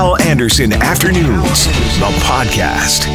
Hal 0.00 0.18
Anderson 0.22 0.72
Afternoons, 0.72 1.66
the 1.98 2.10
podcast. 2.24 3.06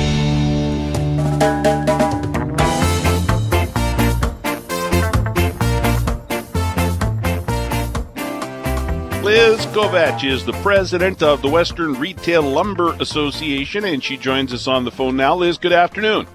Liz 9.23 9.65
Kovach 9.65 10.23
is 10.23 10.45
the 10.45 10.53
president 10.61 11.23
of 11.23 11.41
the 11.41 11.49
Western 11.49 11.93
Retail 11.93 12.43
Lumber 12.43 12.93
Association, 12.99 13.83
and 13.85 14.03
she 14.03 14.15
joins 14.15 14.53
us 14.53 14.67
on 14.67 14.85
the 14.85 14.91
phone 14.91 15.17
now. 15.17 15.33
Liz, 15.33 15.57
good 15.57 15.73
afternoon. 15.73 16.27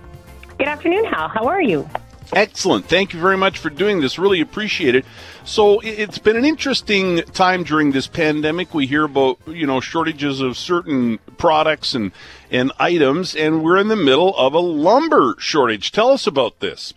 Good 0.59 0.67
afternoon, 0.67 1.05
Hal. 1.05 1.29
How 1.29 1.47
are 1.47 1.63
you? 1.63 1.89
Excellent. 2.33 2.87
Thank 2.87 3.13
you 3.13 3.21
very 3.21 3.37
much 3.37 3.59
for 3.59 3.71
doing 3.71 4.01
this. 4.01 4.19
Really 4.19 4.41
appreciate 4.41 4.95
it. 4.95 5.05
So 5.45 5.81
it's 5.81 6.19
been 6.19 6.37
an 6.37 6.45
interesting 6.45 7.23
time 7.23 7.65
during 7.65 7.91
this 7.91 8.07
pandemic. 8.07 8.73
We 8.73 8.87
hear 8.87 9.05
about, 9.05 9.39
you 9.47 9.67
know, 9.67 9.81
shortages 9.81 10.41
of 10.41 10.57
certain 10.57 11.19
products 11.39 11.95
and, 11.95 12.13
and 12.51 12.71
items, 12.79 13.35
and 13.35 13.65
we're 13.65 13.79
in 13.79 13.89
the 13.89 13.97
middle 13.97 14.37
of 14.37 14.55
a 14.55 14.61
lumber 14.61 15.35
shortage. 15.39 15.91
Tell 15.91 16.11
us 16.11 16.27
about 16.27 16.61
this. 16.61 16.95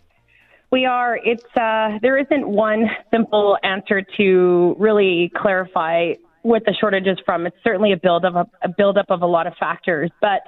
We 0.71 0.85
are. 0.85 1.19
It's 1.23 1.43
uh, 1.55 1.99
there 2.01 2.17
isn't 2.17 2.47
one 2.47 2.89
simple 3.11 3.57
answer 3.63 4.01
to 4.17 4.75
really 4.79 5.31
clarify 5.35 6.13
what 6.43 6.63
the 6.65 6.73
shortage 6.79 7.07
is 7.07 7.17
from. 7.25 7.47
It's 7.47 7.55
certainly 7.63 7.93
a 7.93 7.97
build 7.97 8.25
of 8.25 8.35
a, 8.35 8.47
buildup 8.77 9.07
of 9.09 9.21
a 9.21 9.25
lot 9.25 9.47
of 9.47 9.53
factors, 9.59 10.11
but 10.21 10.41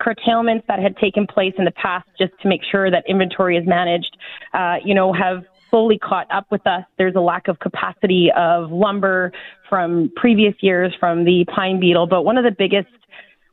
curtailments 0.00 0.64
that 0.66 0.80
had 0.80 0.96
taken 0.96 1.26
place 1.26 1.54
in 1.58 1.64
the 1.64 1.72
past 1.72 2.08
just 2.18 2.32
to 2.42 2.48
make 2.48 2.62
sure 2.70 2.90
that 2.90 3.04
inventory 3.08 3.56
is 3.56 3.66
managed, 3.66 4.16
uh, 4.54 4.76
you 4.84 4.94
know, 4.94 5.12
have 5.12 5.44
slowly 5.70 5.98
caught 5.98 6.26
up 6.32 6.46
with 6.50 6.66
us. 6.66 6.84
There's 6.98 7.14
a 7.14 7.20
lack 7.20 7.48
of 7.48 7.58
capacity 7.58 8.30
of 8.36 8.70
lumber 8.70 9.32
from 9.68 10.10
previous 10.16 10.54
years 10.60 10.92
from 10.98 11.24
the 11.24 11.44
pine 11.54 11.80
beetle, 11.80 12.06
but 12.06 12.24
one 12.24 12.36
of 12.36 12.44
the 12.44 12.54
biggest 12.56 12.88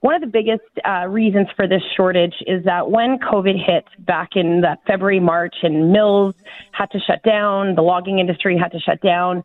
one 0.02 0.16
of 0.16 0.22
the 0.22 0.28
biggest 0.28 0.64
uh, 0.88 1.08
reasons 1.08 1.48
for 1.58 1.68
this 1.68 1.82
shortage 1.98 2.36
is 2.48 2.64
that 2.64 2.90
when 2.90 3.20
COVID 3.20 3.56
hit 3.62 3.84
back 4.06 4.30
in 4.36 4.64
February, 4.88 5.20
March, 5.20 5.56
and 5.62 5.92
mills 5.92 6.36
had 6.72 6.90
to 6.92 7.00
shut 7.00 7.22
down, 7.24 7.76
the 7.76 7.82
logging 7.82 8.20
industry 8.20 8.58
had 8.58 8.72
to 8.72 8.80
shut 8.80 9.02
down, 9.02 9.44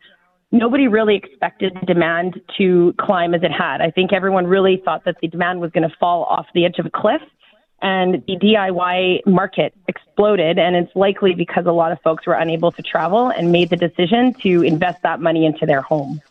nobody 0.51 0.87
really 0.87 1.15
expected 1.15 1.73
the 1.79 1.85
demand 1.85 2.39
to 2.57 2.93
climb 2.99 3.33
as 3.33 3.43
it 3.43 3.51
had. 3.51 3.81
I 3.81 3.91
think 3.91 4.13
everyone 4.13 4.47
really 4.47 4.81
thought 4.83 5.05
that 5.05 5.17
the 5.21 5.27
demand 5.27 5.61
was 5.61 5.71
going 5.71 5.87
to 5.87 5.95
fall 5.97 6.23
off 6.25 6.47
the 6.53 6.65
edge 6.65 6.79
of 6.79 6.85
a 6.85 6.89
cliff 6.89 7.21
and 7.81 8.23
the 8.25 8.37
DIY 8.37 9.25
market 9.25 9.73
exploded. 9.87 10.57
And 10.57 10.75
it's 10.75 10.95
likely 10.95 11.33
because 11.33 11.65
a 11.65 11.71
lot 11.71 11.91
of 11.91 11.99
folks 12.01 12.25
were 12.25 12.33
unable 12.33 12.71
to 12.71 12.81
travel 12.81 13.29
and 13.29 13.51
made 13.51 13.69
the 13.69 13.75
decision 13.75 14.33
to 14.41 14.63
invest 14.63 15.01
that 15.03 15.19
money 15.19 15.45
into 15.45 15.65
their 15.65 15.81
home. 15.81 16.21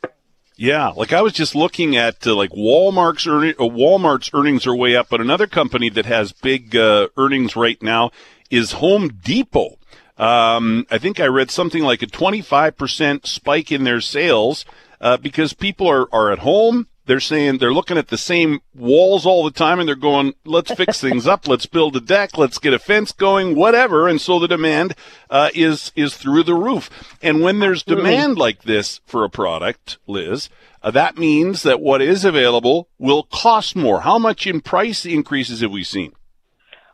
Yeah, 0.56 0.88
like 0.90 1.12
I 1.12 1.20
was 1.20 1.32
just 1.32 1.56
looking 1.56 1.96
at 1.96 2.24
uh, 2.26 2.34
like 2.34 2.50
Walmart's 2.50 3.26
earning, 3.26 3.54
uh, 3.58 3.64
Walmart's 3.64 4.30
earnings 4.32 4.68
are 4.68 4.74
way 4.74 4.94
up, 4.94 5.08
but 5.08 5.20
another 5.20 5.48
company 5.48 5.90
that 5.90 6.06
has 6.06 6.30
big 6.30 6.76
uh, 6.76 7.08
earnings 7.16 7.56
right 7.56 7.80
now 7.82 8.12
is 8.50 8.72
Home 8.72 9.08
Depot. 9.08 9.78
Um, 10.16 10.86
I 10.90 10.98
think 10.98 11.18
I 11.18 11.26
read 11.26 11.50
something 11.50 11.82
like 11.82 12.02
a 12.02 12.06
25% 12.06 13.26
spike 13.26 13.72
in 13.72 13.84
their 13.84 14.00
sales 14.00 14.64
uh, 15.00 15.16
because 15.16 15.52
people 15.52 15.88
are, 15.88 16.08
are 16.12 16.30
at 16.30 16.40
home. 16.40 16.88
They're 17.06 17.20
saying 17.20 17.58
they're 17.58 17.74
looking 17.74 17.98
at 17.98 18.08
the 18.08 18.16
same 18.16 18.60
walls 18.74 19.26
all 19.26 19.44
the 19.44 19.50
time 19.50 19.78
and 19.78 19.86
they're 19.86 19.94
going, 19.94 20.32
let's 20.46 20.72
fix 20.72 21.00
things 21.02 21.26
up. 21.26 21.46
Let's 21.46 21.66
build 21.66 21.96
a 21.96 22.00
deck. 22.00 22.38
Let's 22.38 22.58
get 22.58 22.72
a 22.72 22.78
fence 22.78 23.12
going, 23.12 23.56
whatever. 23.56 24.08
And 24.08 24.20
so 24.20 24.38
the 24.38 24.48
demand 24.48 24.94
uh, 25.28 25.50
is, 25.54 25.92
is 25.96 26.16
through 26.16 26.44
the 26.44 26.54
roof. 26.54 26.88
And 27.20 27.42
when 27.42 27.58
there's 27.58 27.82
demand 27.82 28.38
like 28.38 28.62
this 28.62 29.00
for 29.04 29.24
a 29.24 29.30
product, 29.30 29.98
Liz, 30.06 30.48
uh, 30.82 30.90
that 30.92 31.18
means 31.18 31.62
that 31.62 31.80
what 31.80 32.00
is 32.00 32.24
available 32.24 32.88
will 32.98 33.24
cost 33.24 33.76
more. 33.76 34.02
How 34.02 34.18
much 34.18 34.46
in 34.46 34.60
price 34.62 35.04
increases 35.04 35.60
have 35.60 35.72
we 35.72 35.84
seen? 35.84 36.12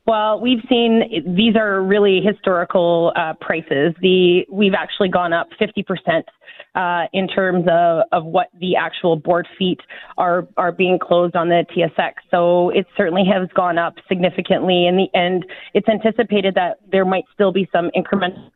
Well, 0.07 0.41
we've 0.41 0.63
seen 0.69 1.25
these 1.37 1.57
are 1.57 1.83
really 1.83 2.21
historical 2.21 3.13
uh, 3.15 3.35
prices. 3.41 3.95
The 4.01 4.47
we've 4.51 4.75
actually 4.75 5.09
gone 5.09 5.33
up 5.33 5.49
50 5.59 5.83
percent 5.83 6.27
uh, 6.75 7.05
in 7.13 7.29
terms 7.29 7.67
of, 7.71 8.03
of 8.13 8.25
what 8.25 8.49
the 8.59 8.77
actual 8.77 9.17
board 9.17 9.47
feet 9.59 9.81
are 10.17 10.49
are 10.57 10.73
being 10.73 10.99
closed 10.99 11.37
on 11.37 11.49
the 11.49 11.65
TSX. 11.77 12.13
So 12.31 12.71
it 12.71 12.87
certainly 12.97 13.25
has 13.31 13.49
gone 13.55 13.79
up 13.79 13.95
significantly. 14.09 14.87
In 14.87 14.97
the 14.97 15.09
end, 15.17 15.45
it's 15.75 15.89
anticipated 15.89 16.55
that 16.55 16.79
there 16.91 17.05
might 17.05 17.25
still 17.35 17.53
be 17.53 17.69
some 17.73 17.91
incremental 17.95 18.51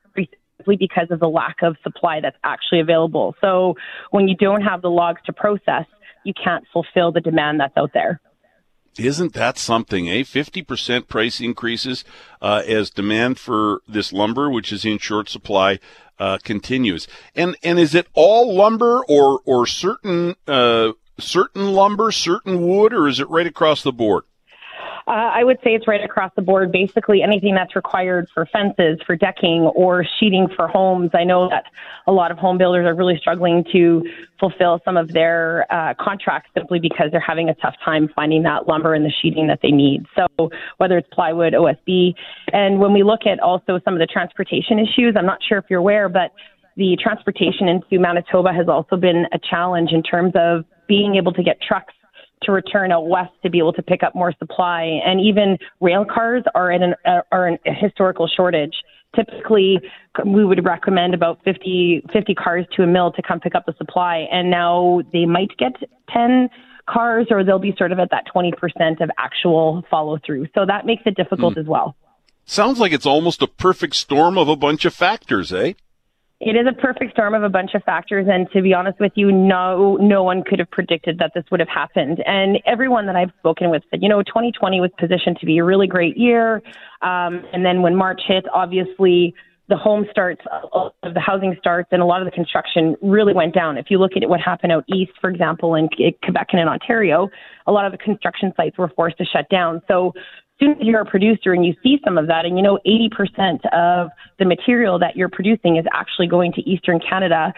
simply 0.65 0.77
because 0.77 1.09
of 1.11 1.21
the 1.21 1.29
lack 1.29 1.57
of 1.63 1.77
supply 1.83 2.21
that's 2.21 2.37
actually 2.45 2.81
available. 2.81 3.35
So 3.41 3.75
when 4.11 4.29
you 4.29 4.37
don't 4.37 4.63
have 4.63 4.83
the 4.83 4.91
logs 4.91 5.21
to 5.27 5.33
process, 5.33 5.85
you 6.25 6.33
can't 6.33 6.65
fulfill 6.73 7.13
the 7.13 7.21
demand 7.21 7.61
that's 7.61 7.77
out 7.77 7.91
there. 7.93 8.21
Isn't 8.99 9.33
that 9.35 9.59
something, 9.59 10.09
eh? 10.09 10.23
50% 10.23 11.09
price 11.09 11.41
increases 11.41 12.05
uh, 12.41 12.63
as 12.67 12.91
demand 12.91 13.39
for 13.39 13.81
this 13.89 14.13
lumber, 14.13 14.51
which 14.51 14.73
is 14.73 14.85
in 14.85 14.99
short 14.99 15.29
supply, 15.29 15.81
uh, 16.19 16.39
continues. 16.45 17.09
And 17.35 17.57
and 17.63 17.79
is 17.79 17.95
it 17.95 18.07
all 18.15 18.55
lumber 18.55 19.05
or 19.09 19.41
or 19.45 19.67
certain 19.67 20.37
uh, 20.47 20.93
certain 21.19 21.73
lumber, 21.73 22.13
certain 22.13 22.67
wood, 22.67 22.93
or 22.93 23.09
is 23.09 23.19
it 23.19 23.29
right 23.29 23.47
across 23.47 23.83
the 23.83 23.93
board? 23.93 24.25
Uh, 25.07 25.11
I 25.35 25.45
would 25.45 25.59
say 25.63 25.75
it's 25.75 25.87
right 25.87 26.03
across 26.03 26.33
the 26.35 26.41
board. 26.41 26.73
Basically, 26.73 27.23
anything 27.23 27.55
that's 27.55 27.77
required 27.77 28.27
for 28.33 28.47
fences, 28.47 28.99
for 29.07 29.17
decking, 29.17 29.63
or 29.75 30.05
sheeting 30.19 30.49
for 30.57 30.67
homes. 30.67 31.11
I 31.13 31.25
know 31.25 31.51
that 31.51 31.65
a 32.07 32.13
lot 32.13 32.31
of 32.31 32.39
home 32.39 32.57
builders 32.57 32.87
are 32.87 32.95
really 32.95 33.19
struggling 33.19 33.65
to 33.73 34.03
fulfill 34.41 34.81
some 34.83 34.97
of 34.97 35.13
their 35.13 35.67
uh, 35.71 35.93
contracts 36.01 36.51
simply 36.55 36.79
because 36.81 37.11
they're 37.11 37.21
having 37.21 37.51
a 37.51 37.55
tough 37.57 37.75
time 37.85 38.09
finding 38.17 38.45
that 38.45 38.67
lumber 38.67 38.95
and 38.95 39.05
the 39.05 39.13
sheeting 39.21 39.47
that 39.49 39.61
they 39.63 39.71
need. 39.71 40.07
So, 40.17 40.51
whether 40.79 40.97
it's 40.97 41.09
plywood, 41.13 41.53
OSB, 41.53 42.15
and 42.55 42.79
when 42.79 42.95
we 42.95 43.03
look 43.03 43.27
at 43.27 43.41
also 43.41 43.79
some 43.85 43.93
of 43.93 44.01
the 44.01 44.07
transportation 44.07 44.79
issues, 44.79 45.17
I'm 45.19 45.27
not 45.27 45.41
sure 45.47 45.59
if 45.59 45.67
you're 45.69 45.81
aware, 45.81 46.09
but 46.09 46.33
the 46.77 46.97
transportation 47.01 47.69
into 47.69 48.01
Manitoba 48.01 48.53
has 48.55 48.69
also 48.69 48.97
been 48.97 49.27
a 49.33 49.39
challenge 49.39 49.91
in 49.93 50.03
terms 50.03 50.33
of 50.35 50.65
being 50.89 51.17
able 51.17 51.33
to 51.33 51.43
get 51.43 51.61
trucks 51.61 51.95
to 52.43 52.53
return 52.53 52.93
out 52.93 53.09
west 53.09 53.33
to 53.43 53.51
be 53.51 53.59
able 53.59 53.73
to 53.73 53.83
pick 53.83 54.03
up 54.03 54.15
more 54.15 54.33
supply. 54.39 55.01
And 55.05 55.21
even 55.21 55.59
rail 55.81 56.05
cars 56.05 56.43
are 56.55 56.71
in 56.71 56.83
an, 56.83 56.95
uh, 57.05 57.23
are 57.33 57.49
in 57.49 57.59
a 57.67 57.73
historical 57.73 58.29
shortage. 58.29 58.75
Typically, 59.15 59.81
we 60.27 60.45
would 60.45 60.65
recommend 60.65 61.15
about 61.15 61.39
50, 61.45 62.05
50 62.13 62.35
cars 62.35 62.67
to 62.77 62.83
a 62.83 62.87
mill 62.87 63.13
to 63.13 63.23
come 63.23 63.41
pick 63.41 63.55
up 63.55 63.65
the 63.67 63.75
supply. 63.79 64.27
And 64.31 64.51
now 64.51 65.03
they 65.13 65.25
might 65.25 65.57
get 65.57 65.73
10 66.13 66.49
cars 66.89 67.29
or 67.31 67.45
they'll 67.45 67.59
be 67.59 67.75
sort 67.79 67.93
of 67.93 67.99
at 67.99 68.11
that 68.11 68.25
20% 68.35 69.01
of 69.01 69.11
actual 69.19 69.85
follow 69.91 70.19
through. 70.25 70.49
So 70.55 70.67
that 70.67 70.85
makes 70.85 71.03
it 71.07 71.17
difficult 71.17 71.55
mm. 71.55 71.61
as 71.61 71.67
well. 71.67 71.97
Sounds 72.47 72.79
like 72.79 72.93
it's 72.93 73.07
almost 73.07 73.41
a 73.41 73.47
perfect 73.47 73.95
storm 73.95 74.37
of 74.37 74.49
a 74.49 74.57
bunch 74.57 74.85
of 74.85 74.93
factors, 74.93 75.53
eh? 75.53 75.73
It 76.41 76.57
is 76.57 76.67
a 76.69 76.73
perfect 76.73 77.13
storm 77.13 77.33
of 77.35 77.43
a 77.43 77.49
bunch 77.49 77.75
of 77.75 77.83
factors, 77.85 78.27
and 78.29 78.51
to 78.51 78.61
be 78.61 78.75
honest 78.75 78.99
with 78.99 79.13
you, 79.15 79.31
no, 79.31 79.97
no 79.97 80.23
one 80.23 80.43
could 80.43 80.59
have 80.59 80.71
predicted 80.71 81.19
that 81.19 81.33
this 81.35 81.45
would 81.51 81.61
have 81.61 81.69
happened. 81.69 82.23
And 82.27 82.59
everyone 82.67 83.07
that 83.07 83.17
I've 83.17 83.31
spoken 83.39 83.71
with 83.71 83.83
said, 83.91 84.03
you 84.03 84.09
know, 84.09 84.23
2020 84.23 84.81
was 84.81 84.91
positioned 84.99 85.39
to 85.39 85.47
be 85.47 85.59
a 85.59 85.65
really 85.65 85.87
great 85.87 86.17
year, 86.17 86.57
um, 87.03 87.45
and 87.53 87.65
then 87.65 87.83
when 87.83 87.95
March 87.95 88.21
hit, 88.27 88.45
obviously 88.53 89.35
the 89.69 89.77
home 89.77 90.05
starts, 90.11 90.43
of 90.73 91.15
the 91.15 91.21
housing 91.21 91.57
starts, 91.59 91.89
and 91.91 92.03
a 92.03 92.05
lot 92.05 92.21
of 92.21 92.27
the 92.27 92.31
construction 92.31 92.97
really 93.01 93.33
went 93.33 93.55
down. 93.55 93.79
If 93.79 93.87
you 93.89 93.99
look 93.99 94.13
at 94.15 94.29
what 94.29 94.41
happened 94.41 94.73
out 94.73 94.85
east, 94.89 95.13
for 95.23 95.31
example, 95.31 95.75
in 95.75 95.89
Quebec 95.89 96.49
and 96.53 96.61
in 96.61 96.69
Ontario, 96.69 97.31
a 97.67 97.73
lot 97.73 97.87
of 97.87 97.93
the 97.93 97.99
construction 97.99 98.53
sites 98.59 98.77
were 98.77 98.91
forced 98.95 99.17
to 99.19 99.25
shut 99.25 99.49
down. 99.49 99.81
So 99.89 100.13
soon 100.59 100.73
as 100.73 100.79
you're 100.81 101.01
a 101.01 101.07
producer 101.07 101.53
and 101.53 101.65
you 101.65 101.75
see 101.83 101.99
some 102.05 102.19
of 102.19 102.27
that, 102.29 102.45
and 102.45 102.57
you 102.57 102.63
know 102.63 102.79
80% 102.87 103.65
of 103.73 104.11
the 104.39 104.45
material 104.45 104.99
that 104.99 105.17
you're 105.17 105.29
producing 105.29 105.77
is 105.77 105.85
actually 105.93 106.27
going 106.27 106.53
to 106.53 106.61
Eastern 106.63 107.01
Canada, 107.01 107.53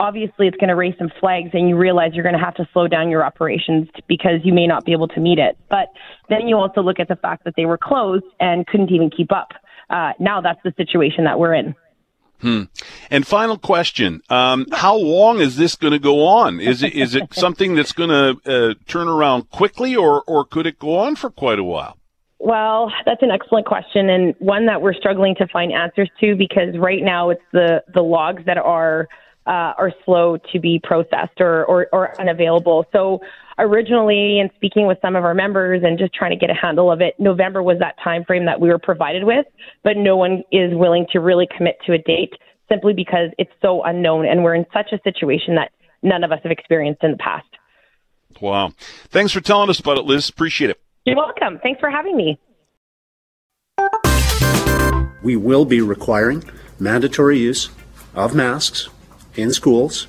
obviously 0.00 0.48
it's 0.48 0.56
going 0.56 0.68
to 0.68 0.74
raise 0.74 0.94
some 0.98 1.10
flags 1.20 1.50
and 1.52 1.68
you 1.68 1.76
realize 1.76 2.12
you're 2.14 2.24
going 2.24 2.36
to 2.36 2.44
have 2.44 2.54
to 2.54 2.66
slow 2.72 2.88
down 2.88 3.10
your 3.10 3.22
operations 3.22 3.86
because 4.08 4.40
you 4.42 4.52
may 4.52 4.66
not 4.66 4.84
be 4.84 4.92
able 4.92 5.06
to 5.08 5.20
meet 5.20 5.38
it. 5.38 5.58
But 5.68 5.88
then 6.28 6.48
you 6.48 6.56
also 6.56 6.80
look 6.80 6.98
at 6.98 7.06
the 7.06 7.16
fact 7.16 7.44
that 7.44 7.54
they 7.56 7.66
were 7.66 7.78
closed 7.78 8.24
and 8.40 8.66
couldn't 8.66 8.90
even 8.90 9.10
keep 9.10 9.30
up. 9.30 9.50
Uh, 9.90 10.12
now 10.18 10.40
that's 10.40 10.60
the 10.64 10.72
situation 10.76 11.24
that 11.24 11.38
we're 11.38 11.54
in. 11.54 11.74
Hmm. 12.40 12.62
And 13.10 13.26
final 13.26 13.58
question: 13.58 14.22
um, 14.30 14.66
How 14.72 14.96
long 14.96 15.40
is 15.40 15.56
this 15.56 15.76
going 15.76 15.92
to 15.92 15.98
go 15.98 16.26
on? 16.26 16.58
Is 16.58 16.82
it 16.82 16.94
is 16.94 17.14
it 17.14 17.24
something 17.34 17.74
that's 17.74 17.92
going 17.92 18.08
to 18.08 18.50
uh, 18.50 18.74
turn 18.86 19.08
around 19.08 19.50
quickly, 19.50 19.94
or 19.94 20.22
or 20.26 20.46
could 20.46 20.66
it 20.66 20.78
go 20.78 20.96
on 20.96 21.16
for 21.16 21.28
quite 21.28 21.58
a 21.58 21.64
while? 21.64 21.99
Well, 22.42 22.90
that's 23.04 23.22
an 23.22 23.30
excellent 23.30 23.66
question 23.66 24.08
and 24.08 24.34
one 24.38 24.64
that 24.66 24.80
we're 24.80 24.94
struggling 24.94 25.34
to 25.36 25.46
find 25.48 25.72
answers 25.72 26.08
to 26.20 26.34
because 26.34 26.76
right 26.78 27.02
now 27.02 27.28
it's 27.28 27.42
the, 27.52 27.84
the 27.92 28.00
logs 28.00 28.42
that 28.46 28.56
are 28.56 29.08
uh, 29.46 29.74
are 29.76 29.92
slow 30.04 30.38
to 30.52 30.60
be 30.60 30.80
processed 30.82 31.40
or, 31.40 31.64
or, 31.64 31.88
or 31.92 32.20
unavailable. 32.20 32.86
So 32.92 33.20
originally, 33.58 34.38
in 34.38 34.50
speaking 34.54 34.86
with 34.86 34.98
some 35.02 35.16
of 35.16 35.24
our 35.24 35.34
members 35.34 35.82
and 35.84 35.98
just 35.98 36.14
trying 36.14 36.30
to 36.30 36.36
get 36.36 36.50
a 36.50 36.54
handle 36.54 36.90
of 36.90 37.00
it, 37.00 37.14
November 37.18 37.62
was 37.62 37.78
that 37.80 37.96
time 38.02 38.24
frame 38.24 38.46
that 38.46 38.60
we 38.60 38.68
were 38.68 38.78
provided 38.78 39.24
with, 39.24 39.46
but 39.82 39.96
no 39.96 40.16
one 40.16 40.44
is 40.52 40.72
willing 40.72 41.06
to 41.12 41.20
really 41.20 41.48
commit 41.56 41.76
to 41.86 41.92
a 41.92 41.98
date 41.98 42.32
simply 42.70 42.92
because 42.94 43.30
it's 43.38 43.52
so 43.60 43.82
unknown 43.82 44.26
and 44.26 44.44
we're 44.44 44.54
in 44.54 44.66
such 44.72 44.92
a 44.92 45.00
situation 45.02 45.56
that 45.56 45.72
none 46.02 46.22
of 46.22 46.32
us 46.32 46.38
have 46.42 46.52
experienced 46.52 47.02
in 47.02 47.10
the 47.10 47.18
past. 47.18 47.48
Wow. 48.40 48.72
Thanks 49.08 49.32
for 49.32 49.40
telling 49.40 49.68
us 49.68 49.80
about 49.80 49.98
it, 49.98 50.04
Liz. 50.04 50.28
Appreciate 50.28 50.70
it. 50.70 50.80
You're 51.04 51.16
welcome. 51.16 51.58
Thanks 51.62 51.80
for 51.80 51.90
having 51.90 52.16
me. 52.16 52.38
We 55.22 55.36
will 55.36 55.64
be 55.64 55.80
requiring 55.80 56.44
mandatory 56.78 57.38
use 57.38 57.70
of 58.14 58.34
masks 58.34 58.88
in 59.34 59.52
schools 59.52 60.06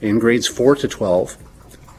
in 0.00 0.18
grades 0.18 0.46
4 0.46 0.76
to 0.76 0.88
12 0.88 1.36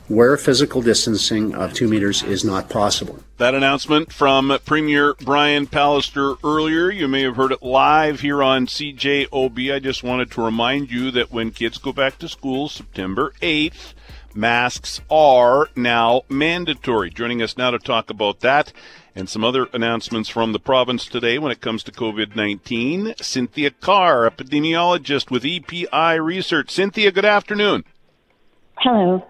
where 0.09 0.35
physical 0.37 0.81
distancing 0.81 1.53
of 1.53 1.71
two 1.71 1.87
meters 1.87 2.23
is 2.23 2.43
not 2.43 2.67
possible. 2.67 3.19
That 3.37 3.53
announcement 3.53 4.11
from 4.11 4.57
Premier 4.65 5.13
Brian 5.21 5.67
Pallister 5.67 6.37
earlier, 6.43 6.89
you 6.89 7.07
may 7.07 7.21
have 7.21 7.35
heard 7.35 7.51
it 7.51 7.61
live 7.61 8.21
here 8.21 8.41
on 8.41 8.65
CJOB. 8.65 9.73
I 9.73 9.77
just 9.77 10.03
wanted 10.03 10.31
to 10.31 10.43
remind 10.43 10.89
you 10.89 11.11
that 11.11 11.31
when 11.31 11.51
kids 11.51 11.77
go 11.77 11.93
back 11.93 12.17
to 12.19 12.27
school 12.27 12.69
September 12.69 13.33
8th, 13.39 13.93
masks 14.39 15.01
are 15.09 15.67
now 15.75 16.23
mandatory. 16.29 17.09
Joining 17.09 17.41
us 17.41 17.57
now 17.57 17.71
to 17.71 17.79
talk 17.79 18.09
about 18.09 18.39
that 18.39 18.71
and 19.15 19.29
some 19.29 19.43
other 19.43 19.67
announcements 19.73 20.29
from 20.29 20.53
the 20.53 20.59
province 20.59 21.05
today 21.05 21.37
when 21.37 21.51
it 21.51 21.61
comes 21.61 21.83
to 21.83 21.91
COVID 21.91 22.35
19, 22.35 23.15
Cynthia 23.21 23.71
Carr, 23.71 24.29
epidemiologist 24.29 25.29
with 25.29 25.45
EPI 25.45 26.19
Research. 26.19 26.71
Cynthia, 26.71 27.11
good 27.11 27.25
afternoon. 27.25 27.83
Hello. 28.77 29.25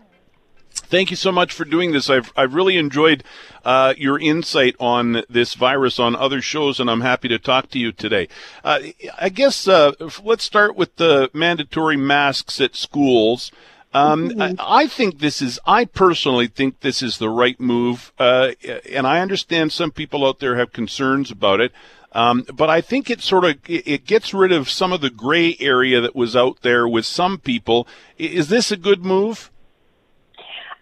Thank 0.72 1.10
you 1.10 1.18
so 1.18 1.32
much 1.32 1.54
for 1.54 1.66
doing 1.66 1.92
this. 1.92 2.10
I've 2.10 2.32
I've 2.36 2.54
really 2.54 2.78
enjoyed 2.78 3.24
uh, 3.66 3.96
your 3.98 4.20
insight 4.20 4.76
on 4.80 5.24
this 5.30 5.56
virus 5.56 6.00
on 6.00 6.16
other 6.16 6.42
shows, 6.42 6.80
and 6.80 6.90
I'm 6.90 7.02
happy 7.02 7.28
to 7.28 7.40
talk 7.40 7.70
to 7.72 7.80
you 7.80 7.92
today. 7.92 8.28
Uh, 8.64 8.80
I 9.20 9.30
guess 9.30 9.68
uh, 9.68 9.94
let's 10.24 10.44
start 10.44 10.76
with 10.76 10.96
the 10.98 11.30
mandatory 11.34 11.98
masks 11.98 12.62
at 12.62 12.76
schools. 12.76 13.52
Um, 13.94 14.30
mm-hmm. 14.30 14.60
I, 14.60 14.84
I, 14.84 14.88
think 14.88 15.20
this 15.20 15.42
is, 15.42 15.60
I 15.66 15.86
personally 15.86 16.48
think 16.48 16.82
this 16.82 17.02
is 17.02 17.18
the 17.18 17.30
right 17.30 17.60
move. 17.60 18.14
Uh, 18.20 18.52
and 18.92 19.08
I 19.08 19.20
understand 19.20 19.72
some 19.72 19.92
people 19.92 20.26
out 20.26 20.40
there 20.40 20.58
have 20.58 20.72
concerns 20.72 21.32
about 21.32 21.60
it. 21.60 21.72
Um, 22.12 22.46
but 22.54 22.70
I 22.70 22.82
think 22.82 23.10
it 23.10 23.22
sort 23.22 23.46
of, 23.46 23.58
it 23.68 24.06
gets 24.06 24.34
rid 24.34 24.52
of 24.52 24.70
some 24.70 24.92
of 24.92 25.02
the 25.02 25.10
gray 25.10 25.56
area 25.60 26.02
that 26.02 26.16
was 26.16 26.36
out 26.36 26.62
there 26.62 26.88
with 26.88 27.06
some 27.06 27.38
people. 27.38 27.88
Is 28.18 28.50
this 28.50 28.72
a 28.72 28.78
good 28.78 29.04
move? 29.04 29.52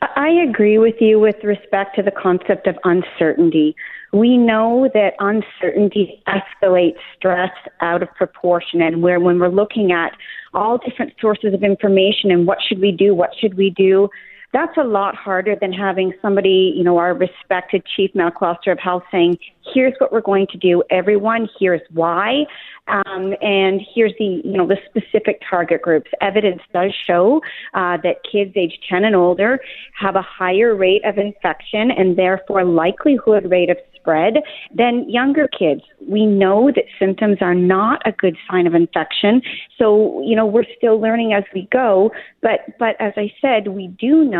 I 0.01 0.29
agree 0.29 0.77
with 0.77 1.01
you 1.01 1.19
with 1.19 1.43
respect 1.43 1.95
to 1.95 2.03
the 2.03 2.11
concept 2.11 2.67
of 2.67 2.77
uncertainty. 2.83 3.75
We 4.13 4.37
know 4.37 4.89
that 4.93 5.13
uncertainty 5.19 6.23
escalates 6.27 6.97
stress 7.17 7.51
out 7.81 8.01
of 8.01 8.13
proportion, 8.15 8.81
and 8.81 9.01
where 9.01 9.19
when 9.19 9.39
we're 9.39 9.49
looking 9.49 9.91
at 9.91 10.13
all 10.53 10.77
different 10.77 11.13
sources 11.19 11.53
of 11.53 11.63
information 11.63 12.31
and 12.31 12.47
what 12.47 12.59
should 12.67 12.79
we 12.79 12.91
do, 12.91 13.13
what 13.13 13.31
should 13.39 13.57
we 13.57 13.69
do, 13.69 14.09
that's 14.53 14.77
a 14.77 14.83
lot 14.83 15.15
harder 15.15 15.55
than 15.59 15.73
having 15.73 16.13
somebody, 16.21 16.73
you 16.75 16.83
know, 16.83 16.97
our 16.97 17.13
respected 17.13 17.83
chief 17.95 18.11
medical 18.15 18.47
officer 18.47 18.71
of 18.71 18.79
health 18.79 19.03
saying, 19.11 19.37
here's 19.73 19.93
what 19.99 20.11
we're 20.11 20.21
going 20.21 20.47
to 20.47 20.57
do, 20.57 20.83
everyone, 20.89 21.49
here's 21.59 21.81
why, 21.91 22.45
um, 22.87 23.33
and 23.41 23.81
here's 23.93 24.13
the, 24.17 24.41
you 24.43 24.57
know, 24.57 24.65
the 24.65 24.77
specific 24.89 25.41
target 25.49 25.81
groups. 25.81 26.09
Evidence 26.21 26.61
does 26.73 26.93
show 27.05 27.41
uh, 27.73 27.97
that 28.03 28.17
kids 28.31 28.53
age 28.55 28.79
10 28.89 29.03
and 29.03 29.15
older 29.15 29.59
have 29.99 30.15
a 30.15 30.21
higher 30.21 30.75
rate 30.75 31.03
of 31.03 31.17
infection 31.17 31.91
and 31.91 32.17
therefore 32.17 32.63
likelihood 32.63 33.49
rate 33.51 33.69
of 33.69 33.77
spread 34.07 34.35
than 34.73 35.09
younger 35.09 35.47
kids. 35.47 35.81
We 36.07 36.25
know 36.25 36.71
that 36.73 36.85
symptoms 36.97 37.39
are 37.41 37.55
not 37.55 38.01
a 38.05 38.13
good 38.13 38.37
sign 38.49 38.65
of 38.65 38.73
infection. 38.73 39.41
So, 39.77 40.21
you 40.21 40.35
know, 40.35 40.45
we're 40.45 40.65
still 40.77 41.01
learning 41.01 41.33
as 41.33 41.43
we 41.53 41.67
go. 41.71 42.11
But, 42.41 42.77
but 42.79 42.95
as 43.01 43.13
I 43.17 43.33
said, 43.41 43.67
we 43.69 43.87
do 43.99 44.23
know 44.23 44.36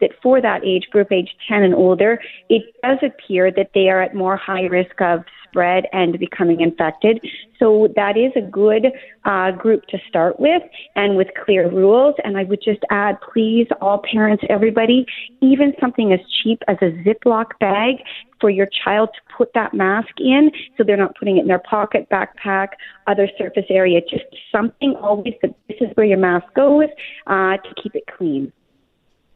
that 0.00 0.10
for 0.22 0.40
that 0.40 0.64
age 0.64 0.86
group, 0.90 1.12
age 1.12 1.30
10 1.48 1.62
and 1.62 1.74
older, 1.74 2.20
it 2.48 2.62
does 2.82 2.98
appear 3.02 3.50
that 3.50 3.70
they 3.74 3.88
are 3.88 4.02
at 4.02 4.14
more 4.14 4.36
high 4.36 4.64
risk 4.64 5.00
of 5.00 5.24
spread 5.48 5.84
and 5.92 6.18
becoming 6.18 6.60
infected. 6.60 7.24
So 7.58 7.88
that 7.96 8.16
is 8.16 8.32
a 8.36 8.46
good 8.46 8.86
uh, 9.24 9.50
group 9.52 9.86
to 9.86 9.98
start 10.08 10.38
with 10.38 10.62
and 10.94 11.16
with 11.16 11.28
clear 11.44 11.70
rules. 11.70 12.14
And 12.24 12.36
I 12.36 12.44
would 12.44 12.62
just 12.62 12.80
add, 12.90 13.16
please, 13.32 13.66
all 13.80 14.02
parents, 14.10 14.44
everybody, 14.48 15.06
even 15.40 15.72
something 15.80 16.12
as 16.12 16.20
cheap 16.42 16.62
as 16.68 16.76
a 16.80 16.90
Ziploc 17.04 17.58
bag 17.60 17.96
for 18.40 18.50
your 18.50 18.68
child 18.84 19.08
to 19.14 19.34
put 19.36 19.52
that 19.54 19.74
mask 19.74 20.12
in 20.18 20.50
so 20.76 20.84
they're 20.84 20.96
not 20.96 21.16
putting 21.18 21.38
it 21.38 21.42
in 21.42 21.48
their 21.48 21.58
pocket, 21.58 22.08
backpack, 22.10 22.68
other 23.06 23.28
surface 23.36 23.66
area. 23.68 24.00
Just 24.00 24.24
something 24.52 24.94
always 25.00 25.34
that 25.42 25.54
this 25.68 25.78
is 25.80 25.88
where 25.94 26.06
your 26.06 26.18
mask 26.18 26.46
goes 26.54 26.88
uh, 27.26 27.56
to 27.56 27.82
keep 27.82 27.94
it 27.94 28.04
clean. 28.16 28.52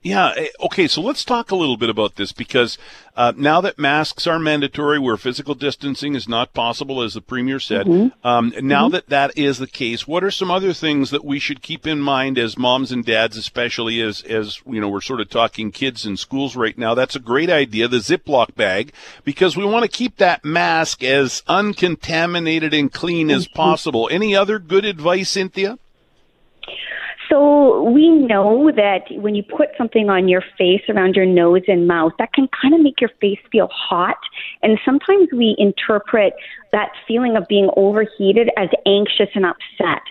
Yeah. 0.02 0.32
Eh, 0.36 0.48
okay. 0.60 0.88
So 0.88 1.00
let's 1.00 1.24
talk 1.24 1.50
a 1.50 1.56
little 1.56 1.76
bit 1.76 1.88
about 1.88 2.16
this 2.16 2.32
because 2.32 2.76
uh, 3.16 3.32
now 3.36 3.60
that 3.60 3.78
masks 3.78 4.26
are 4.26 4.38
mandatory, 4.38 4.98
where 4.98 5.16
physical 5.16 5.54
distancing 5.54 6.14
is 6.14 6.28
not 6.28 6.54
possible, 6.54 7.02
as 7.02 7.14
the 7.14 7.20
premier 7.20 7.60
said, 7.60 7.86
mm-hmm. 7.86 8.26
um, 8.26 8.52
now 8.60 8.84
mm-hmm. 8.84 8.94
that 8.94 9.08
that 9.10 9.38
is 9.38 9.58
the 9.58 9.66
case, 9.66 10.06
what 10.08 10.24
are 10.24 10.30
some 10.30 10.50
other 10.50 10.72
things 10.72 11.10
that 11.10 11.24
we 11.24 11.38
should 11.38 11.62
keep 11.62 11.86
in 11.86 12.00
mind 12.00 12.38
as 12.38 12.58
moms 12.58 12.90
and 12.90 13.04
dads, 13.04 13.36
especially 13.36 14.00
as 14.00 14.22
as 14.22 14.60
you 14.66 14.80
know 14.80 14.88
we're 14.88 15.00
sort 15.00 15.20
of 15.20 15.28
talking 15.28 15.70
kids 15.70 16.04
in 16.04 16.16
schools 16.16 16.56
right 16.56 16.76
now? 16.76 16.94
That's 16.94 17.16
a 17.16 17.20
great 17.20 17.50
idea, 17.50 17.86
the 17.86 17.98
Ziploc 17.98 18.54
bag, 18.54 18.92
because 19.24 19.56
we 19.56 19.64
want 19.64 19.84
to 19.84 19.88
keep 19.88 20.16
that 20.16 20.44
mask 20.44 21.04
as 21.04 21.42
uncontaminated 21.46 22.74
and 22.74 22.92
clean 22.92 23.30
as 23.30 23.46
mm-hmm. 23.46 23.56
possible. 23.56 24.08
Any 24.10 24.34
other 24.34 24.58
good 24.58 24.84
advice, 24.84 25.30
Cynthia? 25.30 25.78
So 27.32 27.90
we 27.90 28.10
know 28.10 28.70
that 28.76 29.04
when 29.12 29.34
you 29.34 29.42
put 29.42 29.68
something 29.78 30.10
on 30.10 30.28
your 30.28 30.42
face 30.58 30.82
around 30.90 31.14
your 31.14 31.24
nose 31.24 31.62
and 31.66 31.88
mouth, 31.88 32.12
that 32.18 32.34
can 32.34 32.46
kind 32.60 32.74
of 32.74 32.82
make 32.82 33.00
your 33.00 33.08
face 33.22 33.38
feel 33.50 33.70
hot. 33.72 34.18
And 34.62 34.78
sometimes 34.84 35.28
we 35.32 35.56
interpret 35.56 36.34
that 36.72 36.90
feeling 37.08 37.38
of 37.38 37.48
being 37.48 37.70
overheated 37.74 38.50
as 38.58 38.68
anxious 38.84 39.28
and 39.34 39.46
upset. 39.46 40.02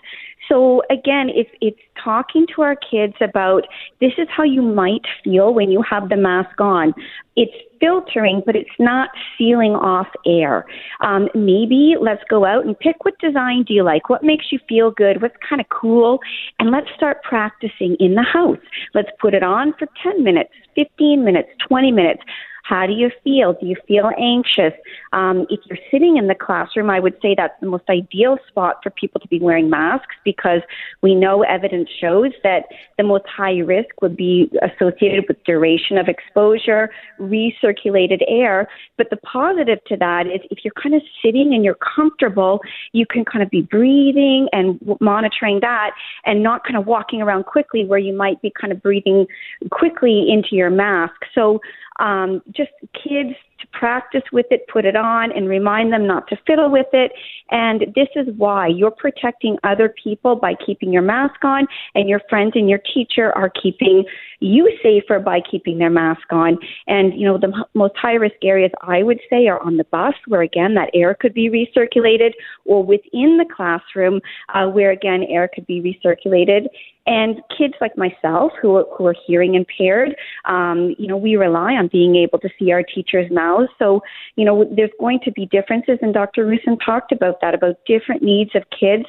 So 0.51 0.81
again, 0.89 1.29
it's 1.33 1.49
it's 1.61 1.79
talking 2.03 2.45
to 2.55 2.61
our 2.61 2.75
kids 2.75 3.13
about 3.21 3.61
this 4.01 4.11
is 4.17 4.27
how 4.35 4.43
you 4.43 4.61
might 4.61 5.05
feel 5.23 5.53
when 5.53 5.71
you 5.71 5.81
have 5.89 6.09
the 6.09 6.17
mask 6.17 6.59
on. 6.59 6.93
It's 7.37 7.53
filtering, 7.79 8.43
but 8.45 8.57
it's 8.57 8.77
not 8.77 9.09
sealing 9.37 9.71
off 9.71 10.07
air. 10.25 10.65
Um, 10.99 11.29
maybe 11.33 11.95
let's 11.99 12.21
go 12.29 12.43
out 12.45 12.65
and 12.65 12.77
pick 12.77 13.05
what 13.05 13.17
design 13.19 13.63
do 13.65 13.73
you 13.73 13.83
like? 13.83 14.09
What 14.09 14.23
makes 14.23 14.51
you 14.51 14.59
feel 14.67 14.91
good? 14.91 15.21
What's 15.21 15.37
kind 15.47 15.61
of 15.61 15.67
cool? 15.69 16.19
And 16.59 16.69
let's 16.69 16.87
start 16.97 17.23
practicing 17.23 17.95
in 18.01 18.15
the 18.15 18.23
house. 18.23 18.57
Let's 18.93 19.09
put 19.21 19.33
it 19.33 19.43
on 19.43 19.73
for 19.79 19.87
10 20.03 20.21
minutes, 20.21 20.51
15 20.75 21.23
minutes, 21.23 21.47
20 21.65 21.91
minutes. 21.91 22.21
How 22.63 22.85
do 22.85 22.93
you 22.93 23.09
feel? 23.23 23.53
Do 23.53 23.65
you 23.65 23.75
feel 23.87 24.11
anxious? 24.17 24.73
Um, 25.13 25.45
if 25.49 25.59
you're 25.65 25.79
sitting 25.91 26.17
in 26.17 26.27
the 26.27 26.35
classroom, 26.35 26.89
I 26.89 26.99
would 26.99 27.15
say 27.21 27.35
that's 27.35 27.59
the 27.61 27.67
most 27.67 27.83
ideal 27.89 28.37
spot 28.47 28.77
for 28.83 28.89
people 28.91 29.19
to 29.21 29.27
be 29.27 29.39
wearing 29.39 29.69
masks 29.69 30.15
because 30.23 30.61
we 31.01 31.15
know 31.15 31.43
evidence 31.43 31.89
shows 31.99 32.31
that 32.43 32.65
the 32.97 33.03
most 33.03 33.25
high 33.27 33.57
risk 33.59 34.01
would 34.01 34.15
be 34.15 34.51
associated 34.61 35.25
with 35.27 35.43
duration 35.43 35.97
of 35.97 36.07
exposure, 36.07 36.89
recirculated 37.19 38.21
air. 38.27 38.67
But 38.97 39.09
the 39.09 39.17
positive 39.17 39.79
to 39.87 39.97
that 39.97 40.27
is 40.27 40.41
if 40.49 40.59
you're 40.63 40.73
kind 40.81 40.95
of 40.95 41.01
sitting 41.23 41.53
and 41.53 41.63
you're 41.63 41.77
comfortable, 41.95 42.61
you 42.93 43.05
can 43.05 43.25
kind 43.25 43.43
of 43.43 43.49
be 43.49 43.61
breathing 43.61 44.47
and 44.53 44.79
monitoring 44.99 45.59
that 45.61 45.91
and 46.25 46.43
not 46.43 46.63
kind 46.63 46.77
of 46.77 46.85
walking 46.85 47.21
around 47.21 47.45
quickly 47.45 47.85
where 47.85 47.99
you 47.99 48.15
might 48.15 48.41
be 48.41 48.51
kind 48.59 48.71
of 48.71 48.81
breathing 48.81 49.25
quickly 49.71 50.27
into 50.29 50.55
your 50.55 50.69
mask. 50.69 51.15
So 51.33 51.59
um, 52.01 52.41
just 52.51 52.71
kids 52.93 53.35
to 53.61 53.67
practice 53.71 54.23
with 54.33 54.47
it, 54.49 54.61
put 54.73 54.85
it 54.85 54.95
on, 54.95 55.31
and 55.31 55.47
remind 55.47 55.93
them 55.93 56.07
not 56.07 56.27
to 56.27 56.35
fiddle 56.47 56.69
with 56.69 56.87
it. 56.93 57.11
And 57.51 57.81
this 57.95 58.07
is 58.15 58.27
why 58.35 58.67
you're 58.67 58.89
protecting 59.05 59.57
other 59.63 59.93
people 60.03 60.35
by 60.35 60.55
keeping 60.65 60.91
your 60.91 61.03
mask 61.03 61.43
on, 61.43 61.67
and 61.93 62.09
your 62.09 62.21
friends 62.27 62.53
and 62.55 62.67
your 62.67 62.81
teacher 62.93 63.31
are 63.33 63.51
keeping 63.61 64.03
you 64.39 64.75
safer 64.81 65.19
by 65.19 65.39
keeping 65.39 65.77
their 65.77 65.91
mask 65.91 66.27
on. 66.31 66.57
And, 66.87 67.13
you 67.13 67.25
know, 67.27 67.37
the 67.37 67.53
most 67.75 67.95
high 67.95 68.15
risk 68.15 68.37
areas 68.43 68.71
I 68.81 69.03
would 69.03 69.19
say 69.29 69.47
are 69.47 69.59
on 69.59 69.77
the 69.77 69.83
bus, 69.85 70.15
where 70.27 70.41
again, 70.41 70.73
that 70.73 70.89
air 70.95 71.13
could 71.13 71.35
be 71.35 71.49
recirculated, 71.49 72.31
or 72.65 72.83
within 72.83 73.37
the 73.37 73.45
classroom, 73.55 74.21
uh, 74.55 74.67
where 74.67 74.89
again, 74.89 75.23
air 75.29 75.47
could 75.53 75.67
be 75.67 75.79
recirculated. 75.81 76.65
And 77.07 77.41
kids 77.57 77.73
like 77.81 77.97
myself 77.97 78.51
who 78.61 78.75
are, 78.75 78.85
who 78.95 79.07
are 79.07 79.15
hearing 79.25 79.55
impaired, 79.55 80.15
um, 80.45 80.95
you 80.99 81.07
know, 81.07 81.17
we 81.17 81.35
rely 81.35 81.73
on 81.73 81.89
being 81.91 82.15
able 82.15 82.37
to 82.39 82.49
see 82.59 82.71
our 82.71 82.83
teachers' 82.83 83.31
mouths. 83.31 83.69
So, 83.79 84.01
you 84.35 84.45
know, 84.45 84.65
there's 84.75 84.91
going 84.99 85.19
to 85.25 85.31
be 85.31 85.47
differences, 85.47 85.97
and 86.03 86.13
Dr. 86.13 86.45
Roussin 86.45 86.77
talked 86.83 87.11
about 87.11 87.41
that, 87.41 87.55
about 87.55 87.77
different 87.87 88.21
needs 88.21 88.51
of 88.53 88.63
kids. 88.69 89.05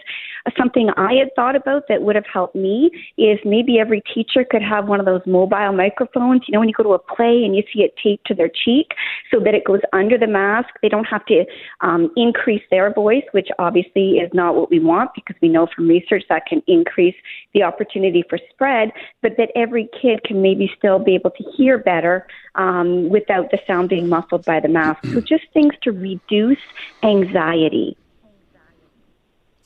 Something 0.57 0.91
I 0.97 1.13
had 1.13 1.29
thought 1.37 1.55
about 1.55 1.85
that 1.89 2.03
would 2.03 2.17
have 2.17 2.25
helped 2.33 2.57
me 2.57 2.91
is 3.19 3.39
maybe 3.45 3.79
every 3.79 4.03
teacher 4.13 4.45
could 4.49 4.63
have 4.63 4.89
one 4.89 4.99
of 4.99 5.07
those 5.07 5.21
mobile 5.27 5.73
microphones. 5.73 6.43
You 6.49 6.53
know, 6.53 6.61
when 6.61 6.69
you 6.69 6.75
go 6.75 6.83
to 6.83 6.95
a 6.95 6.99
play 6.99 7.45
and 7.45 7.55
you 7.55 7.63
see 7.73 7.83
it 7.83 7.95
taped 8.03 8.27
to 8.29 8.35
their 8.35 8.49
cheek 8.49 8.93
so 9.31 9.39
that 9.41 9.55
it 9.55 9.65
goes 9.65 9.81
under 9.93 10.19
the 10.19 10.27
mask, 10.27 10.71
they 10.81 10.89
don't 10.89 11.05
have 11.05 11.25
to 11.27 11.45
um, 11.83 12.11
increase 12.17 12.63
their 12.71 12.93
voice, 12.93 13.23
which 13.33 13.49
obviously 13.59 14.13
is 14.19 14.31
not 14.33 14.57
what 14.57 14.71
we 14.71 14.81
want 14.81 15.11
because 15.15 15.37
we 15.41 15.49
know 15.49 15.69
from 15.77 15.87
research 15.87 16.25
that 16.29 16.47
can 16.47 16.63
increase 16.67 17.15
the 17.55 17.63
opportunity 17.63 17.82
opportunity 17.83 18.25
for 18.29 18.39
spread, 18.51 18.93
but 19.21 19.37
that 19.37 19.51
every 19.57 19.89
kid 20.01 20.23
can 20.25 20.43
maybe 20.43 20.71
still 20.77 20.99
be 20.99 21.15
able 21.15 21.31
to 21.31 21.45
hear 21.57 21.79
better 21.79 22.27
um, 22.55 23.09
without 23.09 23.51
the 23.51 23.59
sound 23.67 23.89
being 23.89 24.09
muffled 24.09 24.45
by 24.45 24.61
the 24.61 24.69
mask. 24.69 25.05
so 25.13 25.21
just 25.21 25.45
things 25.53 25.75
to 25.83 25.93
reduce 25.93 26.59
anxiety. 27.03 27.97